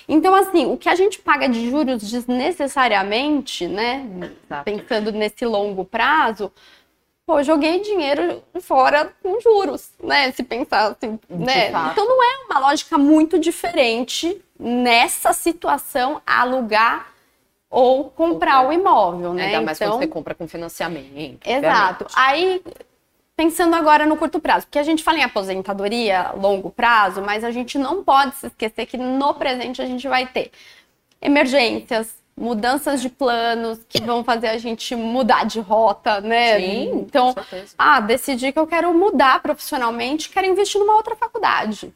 Então, 0.09 0.35
assim, 0.35 0.65
o 0.67 0.77
que 0.79 0.89
a 0.89 0.95
gente 0.95 1.19
paga 1.19 1.49
de 1.49 1.69
juros 1.69 2.11
desnecessariamente, 2.11 3.67
né, 3.67 4.07
Exato. 4.47 4.65
pensando 4.65 5.13
nesse 5.13 5.45
longo 5.45 5.85
prazo, 5.85 6.51
pô, 7.27 7.43
joguei 7.43 7.81
dinheiro 7.81 8.43
fora 8.61 9.13
com 9.23 9.41
juros, 9.41 9.91
né? 10.03 10.31
Se 10.33 10.43
pensar 10.43 10.93
assim, 10.93 11.19
né? 11.29 11.69
Então 11.93 12.07
não 12.07 12.23
é 12.23 12.45
uma 12.47 12.59
lógica 12.59 12.99
muito 12.99 13.39
diferente 13.39 14.41
nessa 14.59 15.33
situação 15.33 16.21
alugar 16.27 17.13
ou 17.71 18.11
comprar 18.11 18.69
o 18.69 18.73
imóvel, 18.73 19.33
né? 19.33 19.47
Ainda 19.47 19.63
mais 19.63 19.79
então, 19.79 19.93
quando 19.93 20.01
você 20.01 20.07
compra 20.07 20.35
com 20.35 20.47
financiamento. 20.47 21.47
Exato. 21.47 22.07
Aí 22.15 22.63
pensando 23.35 23.75
agora 23.75 24.05
no 24.05 24.17
curto 24.17 24.39
prazo, 24.39 24.67
porque 24.67 24.79
a 24.79 24.83
gente 24.83 25.03
fala 25.03 25.19
em 25.19 25.23
aposentadoria, 25.23 26.33
longo 26.37 26.71
prazo, 26.71 27.23
mas 27.23 27.43
a 27.43 27.51
gente 27.51 27.79
não 27.79 28.05
pode 28.05 28.37
se 28.37 28.47
esquecer 28.47 28.87
que 28.87 28.97
no 28.97 29.35
presente 29.35 29.81
a 29.81 29.87
gente 29.87 30.07
vai 30.07 30.27
ter 30.27 30.51
emergências, 31.21 32.15
mudanças 32.37 33.01
de 33.01 33.09
planos 33.09 33.81
que 33.89 34.03
vão 34.03 34.25
fazer 34.25 34.49
a 34.49 34.59
gente 34.59 34.95
mudar 34.97 35.45
de 35.45 35.61
rota, 35.61 36.21
né? 36.21 36.59
Sim, 36.59 36.91
então, 36.95 37.35
ah, 37.79 38.01
decidi 38.01 38.53
que 38.53 38.59
eu 38.59 38.67
quero 38.67 38.93
mudar 38.95 39.41
profissionalmente, 39.43 40.29
quero 40.29 40.47
investir 40.47 40.81
numa 40.81 40.97
outra 40.97 41.15
faculdade. 41.15 41.93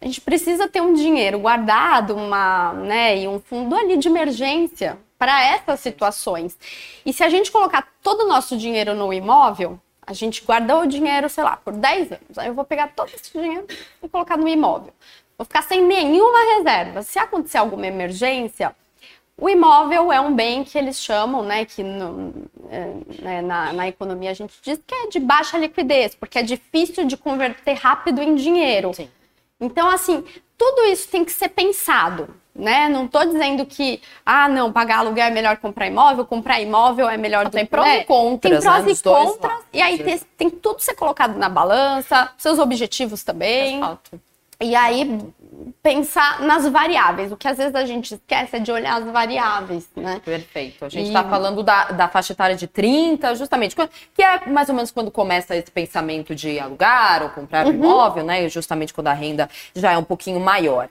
A 0.00 0.04
gente 0.04 0.20
precisa 0.20 0.68
ter 0.68 0.80
um 0.80 0.92
dinheiro 0.92 1.38
guardado, 1.38 2.14
uma, 2.14 2.72
né, 2.72 3.18
e 3.18 3.28
um 3.28 3.40
fundo 3.40 3.74
ali 3.74 3.96
de 3.96 4.08
emergência 4.08 4.98
para 5.18 5.44
essas 5.44 5.80
situações. 5.80 6.56
E 7.04 7.12
se 7.12 7.24
a 7.24 7.28
gente 7.28 7.50
colocar 7.50 7.88
todo 8.02 8.24
o 8.24 8.28
nosso 8.28 8.56
dinheiro 8.56 8.94
no 8.94 9.12
imóvel, 9.12 9.80
a 10.06 10.12
gente 10.12 10.42
guardou 10.44 10.82
o 10.82 10.86
dinheiro, 10.86 11.28
sei 11.28 11.44
lá, 11.44 11.56
por 11.56 11.72
10 11.72 12.12
anos. 12.12 12.38
Aí 12.38 12.46
eu 12.46 12.54
vou 12.54 12.64
pegar 12.64 12.88
todo 12.94 13.10
esse 13.12 13.32
dinheiro 13.32 13.66
e 14.02 14.08
colocar 14.08 14.36
no 14.36 14.48
imóvel. 14.48 14.92
Vou 15.36 15.44
ficar 15.44 15.62
sem 15.62 15.84
nenhuma 15.84 16.56
reserva. 16.56 17.02
Se 17.02 17.18
acontecer 17.18 17.58
alguma 17.58 17.86
emergência, 17.86 18.74
o 19.40 19.48
imóvel 19.48 20.12
é 20.12 20.20
um 20.20 20.34
bem 20.34 20.64
que 20.64 20.76
eles 20.76 21.00
chamam, 21.00 21.42
né, 21.42 21.64
que 21.64 21.82
no, 21.82 22.34
é, 22.68 22.92
né, 23.22 23.42
na, 23.42 23.72
na, 23.72 23.88
economia 23.88 24.32
a 24.32 24.34
gente 24.34 24.54
diz 24.60 24.80
que 24.84 24.94
é 24.94 25.06
de 25.06 25.20
baixa 25.20 25.56
liquidez, 25.56 26.14
porque 26.14 26.40
é 26.40 26.42
difícil 26.42 27.06
de 27.06 27.16
converter 27.16 27.74
rápido 27.74 28.20
em 28.20 28.34
dinheiro. 28.34 28.92
Sim. 28.92 29.08
Então, 29.60 29.88
assim, 29.88 30.24
tudo 30.56 30.82
isso 30.86 31.08
tem 31.08 31.24
que 31.24 31.30
ser 31.30 31.50
pensado, 31.50 32.28
né? 32.52 32.88
Não 32.88 33.04
estou 33.04 33.24
dizendo 33.24 33.64
que, 33.64 34.02
ah, 34.26 34.48
não, 34.48 34.72
pagar 34.72 34.98
aluguel 34.98 35.26
é 35.26 35.30
melhor 35.30 35.56
comprar 35.58 35.86
imóvel, 35.86 36.24
comprar 36.26 36.60
imóvel 36.60 37.08
é 37.08 37.16
melhor 37.16 37.44
do 37.44 37.52
Tem 37.52 37.64
prós 37.64 37.86
né? 37.86 38.00
e 38.00 38.04
contras, 38.04 38.52
Tem 38.52 38.60
prós 38.60 38.84
né? 38.84 38.92
e 38.92 39.02
contras, 39.02 39.60
e 39.72 39.80
aí 39.80 39.98
tem, 40.02 40.18
tem, 40.36 40.50
tudo 40.50 40.80
ser 40.80 40.94
colocado 40.94 41.36
na 41.36 41.48
balança, 41.48 42.32
seus 42.36 42.58
objetivos 42.58 43.22
também. 43.22 43.76
Exato. 43.78 44.20
E 44.60 44.74
aí 44.74 45.20
pensar 45.82 46.40
nas 46.40 46.66
variáveis. 46.68 47.32
O 47.32 47.36
que 47.36 47.48
às 47.48 47.56
vezes 47.56 47.74
a 47.74 47.84
gente 47.84 48.14
esquece 48.14 48.56
é 48.56 48.58
de 48.58 48.70
olhar 48.70 49.00
as 49.00 49.04
variáveis, 49.10 49.88
né? 49.96 50.20
Perfeito. 50.24 50.84
A 50.84 50.88
gente 50.88 51.08
está 51.08 51.22
e... 51.22 51.28
falando 51.28 51.62
da, 51.62 51.86
da 51.86 52.08
faixa 52.08 52.32
etária 52.32 52.56
de 52.56 52.66
30, 52.66 53.34
justamente, 53.34 53.76
que 54.14 54.22
é 54.22 54.46
mais 54.48 54.68
ou 54.68 54.74
menos 54.74 54.90
quando 54.90 55.10
começa 55.10 55.56
esse 55.56 55.70
pensamento 55.70 56.34
de 56.34 56.58
alugar 56.58 57.22
ou 57.22 57.30
comprar 57.30 57.66
um 57.66 57.70
uhum. 57.70 57.74
imóvel, 57.74 58.24
né? 58.24 58.48
Justamente 58.48 58.92
quando 58.94 59.08
a 59.08 59.12
renda 59.12 59.48
já 59.74 59.92
é 59.92 59.98
um 59.98 60.04
pouquinho 60.04 60.40
maior. 60.40 60.88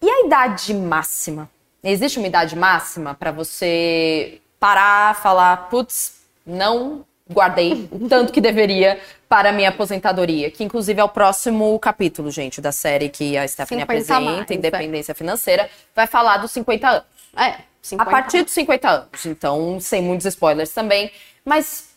E 0.00 0.08
a 0.08 0.26
idade 0.26 0.74
máxima? 0.74 1.48
Existe 1.82 2.18
uma 2.18 2.26
idade 2.26 2.56
máxima 2.56 3.14
para 3.14 3.30
você 3.30 4.40
parar, 4.58 5.14
falar, 5.14 5.68
putz, 5.68 6.20
não 6.44 7.04
guardei 7.30 7.88
o 7.90 8.08
tanto 8.08 8.32
que 8.32 8.40
deveria 8.40 9.00
para 9.28 9.48
a 9.48 9.52
minha 9.52 9.70
aposentadoria, 9.70 10.50
que 10.50 10.62
inclusive 10.62 11.00
é 11.00 11.04
o 11.04 11.08
próximo 11.08 11.78
capítulo, 11.80 12.30
gente, 12.30 12.60
da 12.60 12.70
série 12.70 13.08
que 13.08 13.36
a 13.36 13.46
Stephanie 13.46 13.82
apresenta, 13.82 14.20
mais, 14.20 14.50
Independência 14.50 15.12
é. 15.12 15.14
Financeira, 15.14 15.68
vai 15.94 16.06
falar 16.06 16.38
dos 16.38 16.52
50 16.52 16.88
anos. 16.88 17.04
É, 17.36 17.56
50 17.82 18.08
a 18.08 18.12
partir 18.12 18.42
dos 18.42 18.52
50 18.52 18.88
anos, 18.88 19.26
então 19.26 19.80
sem 19.80 20.00
muitos 20.00 20.26
spoilers 20.26 20.72
também, 20.72 21.10
mas 21.44 21.90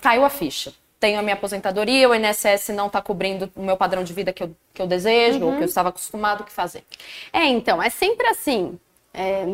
caiu 0.00 0.24
a 0.24 0.30
ficha. 0.30 0.72
Tenho 0.98 1.18
a 1.18 1.22
minha 1.22 1.34
aposentadoria, 1.34 2.08
o 2.08 2.14
INSS 2.14 2.68
não 2.68 2.86
está 2.86 3.02
cobrindo 3.02 3.50
o 3.56 3.62
meu 3.62 3.76
padrão 3.76 4.04
de 4.04 4.12
vida 4.12 4.32
que 4.32 4.42
eu, 4.42 4.54
que 4.72 4.80
eu 4.80 4.86
desejo, 4.86 5.40
uhum. 5.40 5.50
ou 5.50 5.56
que 5.56 5.62
eu 5.62 5.66
estava 5.66 5.88
acostumado, 5.88 6.42
o 6.42 6.44
que 6.44 6.52
fazer? 6.52 6.84
É, 7.32 7.44
então, 7.46 7.82
é 7.82 7.90
sempre 7.90 8.26
assim. 8.28 8.78
É, 9.12 9.44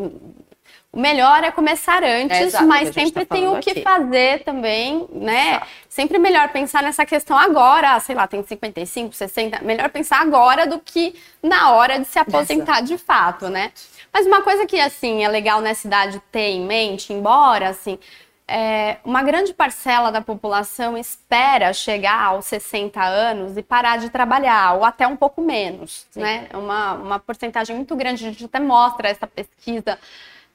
o 0.91 0.99
melhor 0.99 1.43
é 1.43 1.51
começar 1.51 2.03
antes, 2.03 2.53
é 2.53 2.61
mas 2.61 2.91
sempre 2.91 3.23
tá 3.23 3.35
tem 3.35 3.47
o 3.47 3.59
que 3.59 3.71
aqui. 3.71 3.81
fazer 3.83 4.43
também, 4.43 5.07
né? 5.11 5.51
Exato. 5.51 5.67
Sempre 5.87 6.17
melhor 6.17 6.49
pensar 6.49 6.81
nessa 6.81 7.05
questão 7.05 7.37
agora, 7.37 7.99
sei 7.99 8.15
lá, 8.15 8.25
tem 8.25 8.41
55, 8.43 9.13
60, 9.13 9.63
melhor 9.63 9.89
pensar 9.89 10.19
agora 10.19 10.65
do 10.65 10.79
que 10.79 11.13
na 11.43 11.71
hora 11.73 11.99
de 11.99 12.05
se 12.05 12.17
aposentar 12.17 12.77
Exato. 12.77 12.87
de 12.87 12.97
fato, 12.97 13.49
né? 13.49 13.71
Mas 14.11 14.25
uma 14.25 14.41
coisa 14.41 14.65
que, 14.65 14.79
assim, 14.79 15.23
é 15.23 15.27
legal 15.27 15.61
nessa 15.61 15.85
idade 15.85 16.19
ter 16.31 16.49
em 16.49 16.65
mente, 16.65 17.13
embora, 17.13 17.69
assim, 17.69 17.99
é, 18.47 18.97
uma 19.05 19.21
grande 19.21 19.53
parcela 19.53 20.11
da 20.11 20.21
população 20.21 20.97
espera 20.97 21.71
chegar 21.71 22.19
aos 22.19 22.45
60 22.45 22.99
anos 22.99 23.55
e 23.55 23.61
parar 23.61 23.99
de 23.99 24.09
trabalhar, 24.09 24.73
ou 24.73 24.83
até 24.83 25.05
um 25.05 25.15
pouco 25.15 25.39
menos, 25.39 26.07
Sim. 26.09 26.21
né? 26.21 26.47
Uma, 26.51 26.93
uma 26.93 27.19
porcentagem 27.19 27.75
muito 27.75 27.95
grande, 27.95 28.25
a 28.25 28.29
gente 28.31 28.45
até 28.45 28.59
mostra 28.59 29.07
essa 29.07 29.27
pesquisa 29.27 29.99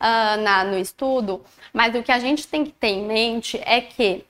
uh, 0.05 0.41
na, 0.43 0.65
no 0.65 0.79
estudo, 0.79 1.43
mas 1.73 1.95
o 1.95 2.03
que 2.03 2.13
a 2.13 2.19
gente 2.19 2.47
tem 2.47 2.65
que 2.65 2.73
ter 2.73 2.89
em 2.89 3.07
mente 3.07 3.59
é 3.65 3.81
que 3.81 4.25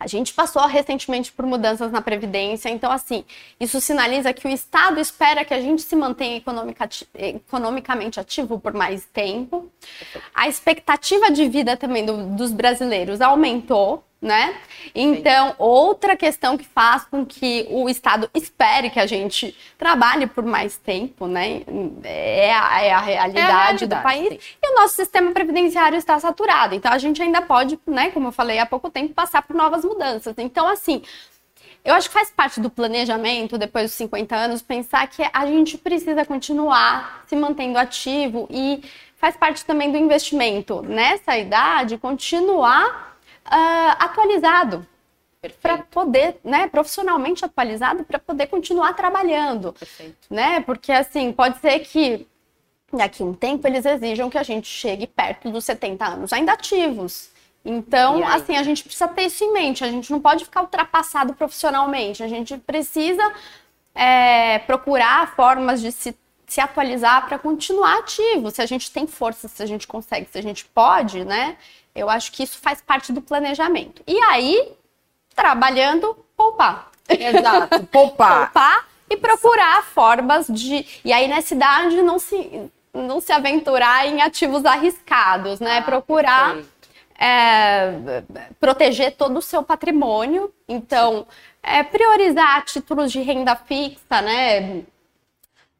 a 0.00 0.06
gente 0.06 0.32
passou 0.32 0.64
recentemente 0.66 1.32
por 1.32 1.44
mudanças 1.44 1.90
na 1.90 2.00
Previdência, 2.00 2.68
então, 2.68 2.92
assim, 2.92 3.24
isso 3.58 3.80
sinaliza 3.80 4.32
que 4.32 4.46
o 4.46 4.50
Estado 4.50 5.00
espera 5.00 5.44
que 5.44 5.52
a 5.52 5.60
gente 5.60 5.82
se 5.82 5.96
mantenha 5.96 6.36
economica, 6.36 6.88
economicamente 7.16 8.20
ativo 8.20 8.60
por 8.60 8.72
mais 8.72 9.04
tempo. 9.06 9.68
A 10.32 10.46
expectativa 10.46 11.32
de 11.32 11.48
vida 11.48 11.76
também 11.76 12.06
do, 12.06 12.28
dos 12.36 12.52
brasileiros 12.52 13.20
aumentou, 13.20 14.04
né? 14.20 14.56
Então, 14.94 15.54
outra 15.58 16.16
questão 16.16 16.58
que 16.58 16.64
faz 16.64 17.04
com 17.04 17.24
que 17.24 17.66
o 17.70 17.88
Estado 17.88 18.28
espere 18.34 18.90
que 18.90 18.98
a 18.98 19.06
gente 19.06 19.56
trabalhe 19.76 20.26
por 20.26 20.44
mais 20.44 20.76
tempo, 20.76 21.26
né? 21.28 21.62
É 22.02 22.52
a, 22.52 22.82
é 22.82 22.92
a, 22.92 22.98
realidade, 22.98 23.38
é 23.38 23.42
a 23.42 23.46
realidade, 23.46 23.86
do 23.86 23.96
país. 24.02 24.28
Sim. 24.28 24.38
E 24.60 24.72
o 24.72 24.80
nosso 24.80 24.94
sistema 24.94 25.30
previdenciário 25.30 25.96
está 25.96 26.18
saturado. 26.18 26.74
Então, 26.74 26.92
a 26.92 26.98
gente 26.98 27.22
ainda 27.22 27.40
pode, 27.40 27.78
né, 27.86 28.10
como 28.10 28.28
eu 28.28 28.32
falei 28.32 28.58
há 28.58 28.66
pouco 28.66 28.90
tempo, 28.90 29.14
passar 29.14 29.42
por 29.42 29.54
novas 29.54 29.84
mudanças. 29.84 30.34
Então, 30.36 30.66
assim, 30.66 31.02
eu 31.84 31.94
acho 31.94 32.08
que 32.08 32.14
faz 32.14 32.30
parte 32.30 32.60
do 32.60 32.68
planejamento, 32.68 33.56
depois 33.56 33.84
dos 33.86 33.94
50 33.94 34.34
anos, 34.34 34.62
pensar 34.62 35.06
que 35.06 35.22
a 35.32 35.46
gente 35.46 35.78
precisa 35.78 36.24
continuar 36.24 37.22
se 37.28 37.36
mantendo 37.36 37.78
ativo 37.78 38.48
e 38.50 38.82
faz 39.16 39.36
parte 39.36 39.64
também 39.64 39.92
do 39.92 39.96
investimento 39.96 40.82
nessa 40.82 41.38
idade, 41.38 41.98
continuar 41.98 43.07
uh, 43.48 43.96
atualizado 43.98 44.86
para 45.62 45.78
poder, 45.78 46.36
né, 46.42 46.66
profissionalmente 46.66 47.44
atualizado 47.44 48.04
para 48.04 48.18
poder 48.18 48.48
continuar 48.48 48.92
trabalhando, 48.94 49.72
Perfeito. 49.72 50.16
né? 50.28 50.60
Porque 50.60 50.90
assim 50.90 51.32
pode 51.32 51.58
ser 51.58 51.78
que 51.80 52.26
daqui 52.92 53.22
um 53.22 53.32
tempo 53.32 53.66
eles 53.66 53.84
exijam 53.84 54.28
que 54.28 54.38
a 54.38 54.42
gente 54.42 54.66
chegue 54.66 55.06
perto 55.06 55.50
dos 55.50 55.64
70 55.64 56.04
anos 56.04 56.32
ainda 56.32 56.52
ativos. 56.52 57.30
Então, 57.64 58.26
assim, 58.26 58.56
a 58.56 58.62
gente 58.62 58.82
precisa 58.82 59.08
ter 59.08 59.26
isso 59.26 59.44
em 59.44 59.52
mente. 59.52 59.84
A 59.84 59.90
gente 59.90 60.10
não 60.10 60.20
pode 60.20 60.44
ficar 60.44 60.62
ultrapassado 60.62 61.34
profissionalmente. 61.34 62.22
A 62.22 62.28
gente 62.28 62.56
precisa 62.56 63.22
é, 63.94 64.58
procurar 64.60 65.34
formas 65.34 65.82
de 65.82 65.92
se, 65.92 66.16
se 66.46 66.60
atualizar 66.60 67.26
para 67.26 67.38
continuar 67.38 67.98
ativo. 67.98 68.50
Se 68.50 68.62
a 68.62 68.66
gente 68.66 68.90
tem 68.90 69.06
força, 69.06 69.48
se 69.48 69.62
a 69.62 69.66
gente 69.66 69.86
consegue, 69.86 70.28
se 70.30 70.38
a 70.38 70.42
gente 70.42 70.64
pode, 70.64 71.24
né? 71.24 71.58
Eu 71.98 72.08
acho 72.08 72.32
que 72.32 72.42
isso 72.42 72.58
faz 72.58 72.80
parte 72.80 73.12
do 73.12 73.20
planejamento. 73.20 74.02
E 74.06 74.18
aí, 74.22 74.72
trabalhando, 75.34 76.16
poupar. 76.36 76.90
Exato, 77.08 77.84
poupar. 77.90 78.52
poupar 78.52 78.88
e 79.10 79.16
procurar 79.16 79.82
formas 79.84 80.46
de. 80.48 80.86
E 81.04 81.12
aí, 81.12 81.28
nessa 81.28 81.54
idade, 81.54 82.02
não 82.02 82.18
se, 82.18 82.70
não 82.92 83.20
se 83.20 83.32
aventurar 83.32 84.06
em 84.06 84.20
ativos 84.20 84.64
arriscados, 84.64 85.60
né? 85.60 85.78
Ah, 85.78 85.82
procurar. 85.82 86.56
É, 87.20 88.22
proteger 88.60 89.16
todo 89.16 89.38
o 89.38 89.42
seu 89.42 89.62
patrimônio. 89.62 90.52
Então, 90.68 91.26
é, 91.62 91.82
priorizar 91.82 92.64
títulos 92.64 93.10
de 93.10 93.20
renda 93.20 93.56
fixa, 93.56 94.22
né? 94.22 94.84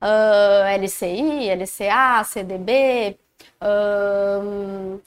Uh, 0.01 0.83
LCI, 0.83 1.51
LCA, 1.51 2.25
CDB. 2.25 3.17
Uh, 3.61 5.01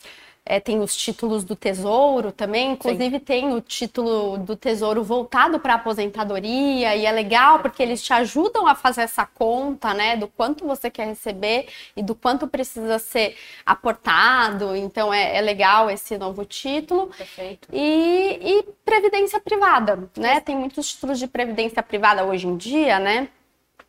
é, 0.52 0.60
tem 0.60 0.82
os 0.82 0.94
títulos 0.94 1.46
do 1.46 1.56
Tesouro 1.56 2.30
também, 2.30 2.74
inclusive 2.74 3.20
Sim. 3.20 3.24
tem 3.24 3.54
o 3.54 3.62
título 3.62 4.38
do 4.38 4.54
Tesouro 4.54 5.02
voltado 5.02 5.58
para 5.62 5.76
aposentadoria, 5.76 6.94
e 6.94 7.06
é 7.06 7.12
legal 7.14 7.60
porque 7.60 7.82
eles 7.82 8.04
te 8.04 8.12
ajudam 8.12 8.68
a 8.68 8.76
fazer 8.76 9.04
essa 9.04 9.26
conta, 9.26 9.94
né, 9.94 10.18
do 10.18 10.28
quanto 10.28 10.68
você 10.68 10.92
quer 10.92 11.08
receber 11.08 11.70
e 11.96 12.04
do 12.04 12.14
quanto 12.14 12.50
precisa 12.50 13.00
ser 13.00 13.38
aportado. 13.66 14.76
Então 14.76 15.14
é, 15.14 15.38
é 15.38 15.40
legal 15.40 15.90
esse 15.90 16.18
novo 16.18 16.44
título. 16.44 17.08
Perfeito. 17.18 17.70
E, 17.72 18.40
e 18.44 18.64
previdência 18.84 19.40
privada, 19.40 20.10
né? 20.18 20.42
Tem 20.42 20.58
muitos 20.58 20.92
títulos 20.92 21.18
de 21.18 21.28
previdência 21.28 21.82
privada 21.82 22.26
hoje 22.26 22.46
em 22.46 22.58
dia, 22.58 23.00
né? 23.00 23.30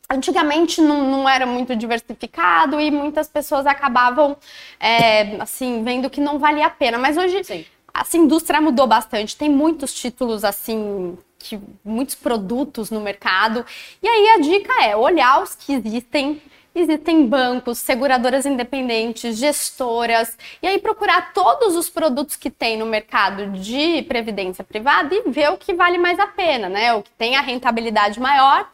Antigamente 0.08 0.80
não, 0.80 1.10
não, 1.10 1.28
era 1.28 1.46
muito 1.46 1.74
diversificado 1.74 2.80
e 2.80 2.90
muitas 2.90 3.28
pessoas 3.28 3.66
acabavam 3.66 4.36
é, 4.78 5.36
assim 5.40 5.82
vendo 5.82 6.10
que 6.10 6.20
não 6.20 6.38
valia 6.38 6.66
a 6.66 6.70
pena. 6.70 6.98
Mas 6.98 7.16
hoje 7.16 7.42
Sim. 7.44 7.64
essa 7.94 8.16
indústria 8.16 8.60
mudou 8.60 8.86
bastante. 8.86 9.36
Tem 9.36 9.48
muitos 9.48 9.94
títulos 9.94 10.44
assim 10.44 11.16
que 11.38 11.58
muitos 11.84 12.14
produtos 12.14 12.90
no 12.90 13.00
mercado. 13.00 13.64
E 14.02 14.08
aí 14.08 14.28
a 14.30 14.38
dica 14.38 14.84
é 14.84 14.96
olhar 14.96 15.42
os 15.42 15.54
que 15.54 15.72
existem. 15.72 16.40
Existem 16.74 17.26
bancos, 17.26 17.80
seguradoras 17.80 18.46
independentes, 18.46 19.36
gestoras, 19.36 20.38
e 20.62 20.66
aí 20.66 20.78
procurar 20.78 21.34
todos 21.34 21.76
os 21.76 21.90
produtos 21.90 22.34
que 22.34 22.48
tem 22.48 22.78
no 22.78 22.86
mercado 22.86 23.48
de 23.48 24.00
previdência 24.04 24.64
privada 24.64 25.14
e 25.14 25.28
ver 25.28 25.50
o 25.50 25.58
que 25.58 25.74
vale 25.74 25.98
mais 25.98 26.18
a 26.18 26.26
pena, 26.26 26.70
né? 26.70 26.94
O 26.94 27.02
que 27.02 27.10
tem 27.10 27.36
a 27.36 27.42
rentabilidade 27.42 28.18
maior 28.18 28.66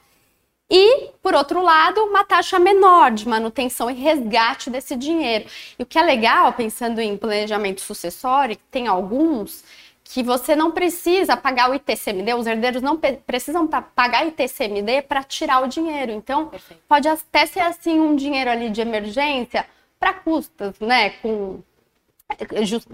e, 0.70 1.10
por 1.22 1.34
outro 1.34 1.62
lado, 1.62 2.02
uma 2.04 2.24
taxa 2.24 2.58
menor 2.58 3.10
de 3.10 3.26
manutenção 3.26 3.90
e 3.90 3.94
resgate 3.94 4.68
desse 4.68 4.94
dinheiro. 4.96 5.46
E 5.78 5.82
o 5.82 5.86
que 5.86 5.98
é 5.98 6.02
legal, 6.02 6.52
pensando 6.52 7.00
em 7.00 7.16
planejamento 7.16 7.80
sucessório, 7.80 8.56
tem 8.70 8.86
alguns 8.86 9.64
que 10.04 10.22
você 10.22 10.56
não 10.56 10.70
precisa 10.70 11.36
pagar 11.36 11.70
o 11.70 11.74
ITCMD, 11.74 12.34
os 12.34 12.46
herdeiros 12.46 12.82
não 12.82 12.98
precisam 13.26 13.66
pagar 13.66 14.26
ITCMD 14.26 15.02
para 15.02 15.22
tirar 15.22 15.62
o 15.62 15.68
dinheiro. 15.68 16.12
Então, 16.12 16.46
Perfeito. 16.46 16.82
pode 16.88 17.08
até 17.08 17.44
ser 17.46 17.60
assim 17.60 18.00
um 18.00 18.16
dinheiro 18.16 18.50
ali 18.50 18.70
de 18.70 18.80
emergência 18.80 19.66
para 19.98 20.14
custas, 20.14 20.78
né, 20.80 21.10
com 21.22 21.60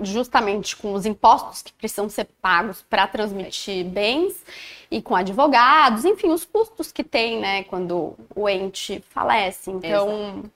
justamente 0.03 0.77
com 0.77 0.93
os 0.93 1.05
impostos 1.05 1.63
que 1.63 1.73
precisam 1.73 2.09
ser 2.09 2.29
pagos 2.41 2.83
para 2.89 3.07
transmitir 3.07 3.85
bens 3.85 4.33
e 4.95 5.03
com 5.03 5.17
advogados, 5.17 6.05
enfim, 6.05 6.29
os 6.29 6.45
custos 6.45 6.93
que 6.93 7.03
tem, 7.03 7.41
né, 7.41 7.65
quando 7.65 8.15
o 8.33 8.49
ente 8.49 9.03
falece. 9.11 9.69
Então, 9.69 10.09
Exato. 10.09 10.51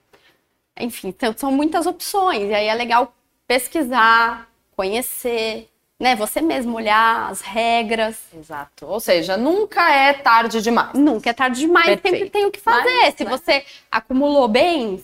enfim, 0.79 1.07
então, 1.09 1.33
são 1.35 1.51
muitas 1.51 1.85
opções. 1.85 2.49
E 2.49 2.53
aí 2.53 2.67
é 2.67 2.73
legal 2.73 3.13
pesquisar, 3.45 4.47
conhecer, 4.77 5.67
né, 5.99 6.15
você 6.15 6.39
mesmo 6.39 6.77
olhar 6.77 7.29
as 7.29 7.41
regras. 7.41 8.17
Exato. 8.33 8.85
Ou 8.85 9.01
seja, 9.01 9.35
nunca 9.35 9.91
é 9.91 10.13
tarde 10.13 10.61
demais. 10.61 10.93
Nunca 10.93 11.31
é 11.31 11.33
tarde 11.33 11.59
demais, 11.59 11.87
Perfeito. 11.87 12.15
sempre 12.15 12.29
tem 12.29 12.45
o 12.45 12.51
que 12.51 12.61
fazer. 12.61 13.01
Mas, 13.01 13.15
se 13.15 13.25
né? 13.25 13.29
você 13.29 13.65
acumulou 13.91 14.47
bens, 14.47 15.03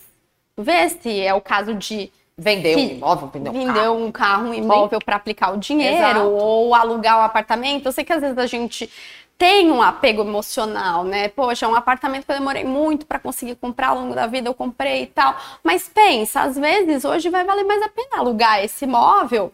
vê 0.57 0.87
se 0.87 1.19
é 1.19 1.33
o 1.33 1.41
caso 1.41 1.75
de 1.75 2.09
Vender 2.37 2.75
um 2.75 2.79
imóvel, 2.79 3.29
vender 3.29 3.49
um 3.49 3.53
Vender 3.53 3.73
carro. 3.73 4.05
um 4.05 4.11
carro, 4.11 4.49
um 4.49 4.53
imóvel 4.53 4.99
para 4.99 5.15
aplicar 5.15 5.53
o 5.53 5.57
dinheiro 5.57 5.95
Exato. 5.95 6.19
ou 6.19 6.75
alugar 6.75 7.17
um 7.17 7.21
apartamento. 7.21 7.85
Eu 7.85 7.93
sei 7.93 8.03
que 8.03 8.11
às 8.11 8.19
vezes 8.19 8.37
a 8.37 8.45
gente 8.45 8.89
tem 9.37 9.69
um 9.71 9.81
apego 9.81 10.21
emocional, 10.21 11.03
né? 11.03 11.27
Poxa, 11.29 11.65
é 11.65 11.69
um 11.69 11.75
apartamento 11.75 12.25
que 12.25 12.31
eu 12.31 12.37
demorei 12.37 12.63
muito 12.63 13.05
para 13.05 13.19
conseguir 13.19 13.55
comprar 13.55 13.89
ao 13.89 13.99
longo 13.99 14.15
da 14.15 14.27
vida, 14.27 14.49
eu 14.49 14.53
comprei 14.53 15.03
e 15.03 15.07
tal. 15.07 15.35
Mas 15.63 15.89
pensa, 15.89 16.41
às 16.41 16.57
vezes 16.57 17.03
hoje 17.03 17.29
vai 17.29 17.43
valer 17.43 17.63
mais 17.65 17.81
a 17.81 17.89
pena 17.89 18.17
alugar 18.17 18.63
esse 18.63 18.85
imóvel, 18.85 19.53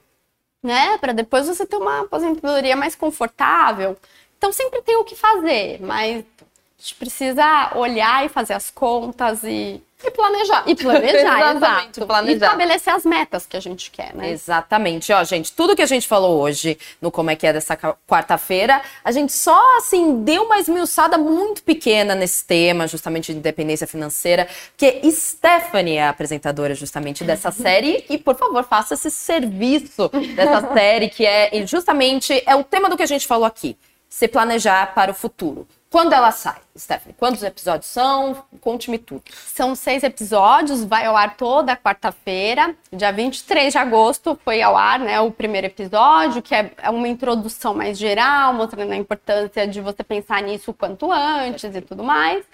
né? 0.63 0.97
Para 0.99 1.13
depois 1.13 1.47
você 1.47 1.65
ter 1.65 1.77
uma 1.77 2.01
aposentadoria 2.01 2.75
mais 2.75 2.95
confortável. 2.95 3.97
Então 4.37 4.51
sempre 4.51 4.81
tem 4.81 4.95
o 4.97 5.03
que 5.03 5.15
fazer, 5.15 5.79
mas 5.81 6.19
a 6.19 6.81
gente 6.81 6.95
precisa 6.95 7.71
olhar 7.75 8.25
e 8.25 8.29
fazer 8.29 8.53
as 8.53 8.71
contas 8.71 9.43
e 9.43 9.81
e 10.03 10.11
planejar. 10.11 10.63
E 10.67 10.75
planejar, 10.75 11.51
exatamente. 11.55 12.01
Planejar. 12.01 12.31
E 12.31 12.35
estabelecer 12.35 12.93
as 12.93 13.05
metas 13.05 13.45
que 13.45 13.57
a 13.57 13.59
gente 13.59 13.91
quer, 13.91 14.13
né? 14.15 14.31
Exatamente. 14.31 15.11
Ó, 15.13 15.23
gente, 15.23 15.51
tudo 15.51 15.75
que 15.75 15.81
a 15.81 15.85
gente 15.87 16.07
falou 16.07 16.39
hoje 16.39 16.77
no 17.01 17.11
Como 17.11 17.29
é 17.29 17.35
que 17.35 17.45
é 17.45 17.53
dessa 17.53 17.77
quarta-feira, 18.07 18.81
a 19.03 19.11
gente 19.11 19.31
só, 19.33 19.77
assim, 19.77 20.23
deu 20.23 20.43
uma 20.43 20.59
esmiuçada 20.59 21.17
muito 21.17 21.63
pequena 21.63 22.15
nesse 22.15 22.45
tema, 22.45 22.87
justamente 22.87 23.31
de 23.31 23.39
independência 23.39 23.87
financeira, 23.87 24.47
porque 24.75 25.01
Stephanie 25.11 25.97
é 25.97 26.03
a 26.03 26.09
apresentadora 26.09 26.73
justamente 26.73 27.23
dessa 27.23 27.51
série 27.51 28.05
e, 28.09 28.17
por 28.17 28.35
favor, 28.35 28.63
faça 28.63 28.93
esse 28.93 29.11
serviço 29.11 30.09
dessa 30.35 30.61
série 30.73 31.09
que 31.09 31.25
é 31.25 31.65
justamente 31.65 32.41
é 32.45 32.55
o 32.55 32.63
tema 32.63 32.89
do 32.89 32.97
que 32.97 33.03
a 33.03 33.07
gente 33.07 33.27
falou 33.27 33.45
aqui, 33.45 33.77
se 34.09 34.27
planejar 34.27 34.93
para 34.93 35.11
o 35.11 35.13
futuro. 35.13 35.67
Quando 35.91 36.13
ela 36.13 36.31
sai, 36.31 36.55
Stephanie? 36.73 37.13
Quantos 37.19 37.43
episódios 37.43 37.87
são? 37.87 38.45
Conte-me 38.61 38.97
tudo. 38.97 39.23
São 39.29 39.75
seis 39.75 40.03
episódios, 40.03 40.85
vai 40.85 41.05
ao 41.05 41.17
ar 41.17 41.35
toda 41.35 41.75
quarta-feira. 41.75 42.73
Dia 42.93 43.11
23 43.11 43.73
de 43.73 43.77
agosto 43.77 44.39
foi 44.41 44.61
ao 44.61 44.77
ar 44.77 44.99
né, 44.99 45.19
o 45.19 45.29
primeiro 45.29 45.67
episódio, 45.67 46.41
que 46.41 46.55
é, 46.55 46.71
é 46.81 46.89
uma 46.89 47.09
introdução 47.09 47.73
mais 47.73 47.97
geral, 47.97 48.53
mostrando 48.53 48.93
a 48.93 48.95
importância 48.95 49.67
de 49.67 49.81
você 49.81 50.01
pensar 50.01 50.41
nisso 50.41 50.71
o 50.71 50.73
quanto 50.73 51.11
antes 51.11 51.75
e 51.75 51.81
tudo 51.81 52.05
mais. 52.05 52.45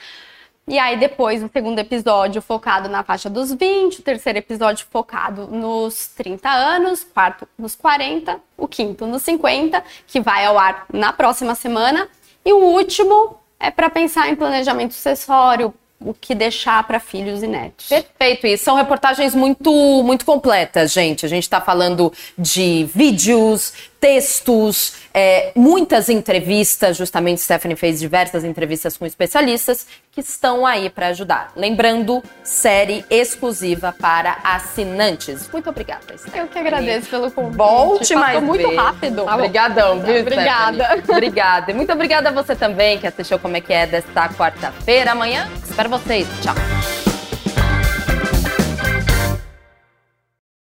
E 0.70 0.78
aí 0.78 0.98
depois 0.98 1.42
o 1.42 1.50
segundo 1.54 1.80
episódio 1.80 2.42
focado 2.42 2.90
na 2.90 3.02
faixa 3.02 3.30
dos 3.30 3.54
20, 3.54 4.00
o 4.00 4.04
terceiro 4.04 4.40
episódio 4.40 4.86
focado 4.90 5.48
nos 5.48 6.08
30 6.08 6.50
anos, 6.50 7.06
quarto 7.06 7.48
nos 7.58 7.74
40, 7.74 8.38
o 8.58 8.68
quinto 8.68 9.06
nos 9.08 9.24
50, 9.24 9.82
que 10.06 10.20
vai 10.20 10.44
ao 10.44 10.60
ar 10.60 10.86
na 10.92 11.14
próxima 11.14 11.56
semana, 11.56 12.10
e 12.48 12.54
o 12.54 12.60
último 12.60 13.36
é 13.60 13.70
para 13.70 13.90
pensar 13.90 14.30
em 14.30 14.36
planejamento 14.38 14.94
sucessório, 14.94 15.74
o 16.00 16.14
que 16.14 16.34
deixar 16.34 16.82
para 16.88 16.98
filhos 16.98 17.44
e 17.44 17.48
netos. 17.48 17.90
Perfeito, 17.90 18.48
e 18.48 18.58
são 18.58 18.76
reportagens 18.76 19.36
muito 19.36 19.70
muito 20.04 20.24
completas, 20.24 20.94
gente. 20.94 21.26
A 21.26 21.30
gente 21.30 21.44
está 21.44 21.60
falando 21.60 22.14
de 22.38 22.88
vídeos, 22.96 23.74
textos, 24.00 24.94
é, 25.14 25.52
muitas 25.56 26.10
entrevistas. 26.10 26.98
Justamente, 26.98 27.42
Stephanie 27.42 27.76
fez 27.76 28.00
diversas 28.00 28.44
entrevistas 28.44 28.98
com 28.98 29.06
especialistas 29.06 29.88
que 30.12 30.22
estão 30.22 30.66
aí 30.66 30.90
para 30.90 31.08
ajudar. 31.08 31.52
Lembrando, 31.56 32.24
série 32.44 33.06
exclusiva 33.10 33.94
para 34.00 34.38
assinantes. 34.44 35.50
Muito 35.52 35.70
obrigada, 35.70 36.18
Stephanie. 36.18 36.40
Eu 36.40 36.48
que 36.48 36.60
agradeço 36.60 37.10
pelo 37.10 37.32
convite. 37.32 37.58
Volte 37.58 38.16
mais 38.16 38.42
muito 38.42 38.76
rápido. 38.76 39.26
Tá 39.26 39.36
Obrigadão, 39.36 40.00
viu, 40.02 40.22
Obrigada. 40.22 40.84
Stephanie? 40.84 41.12
Obrigada. 41.12 41.72
E 41.72 41.74
muito 41.74 41.94
obrigada 41.94 42.30
a 42.30 42.32
você 42.32 42.56
também 42.56 42.98
que 42.98 43.08
assistiu 43.08 43.38
como 43.40 43.58
é 43.58 43.62
que 43.62 43.74
é 43.74 43.86
desta 43.86 44.30
quarta-feira. 44.30 45.12
Amanhã, 45.12 45.50
espero 45.64 45.90
vocês. 45.90 46.28
Tchau. 46.42 46.56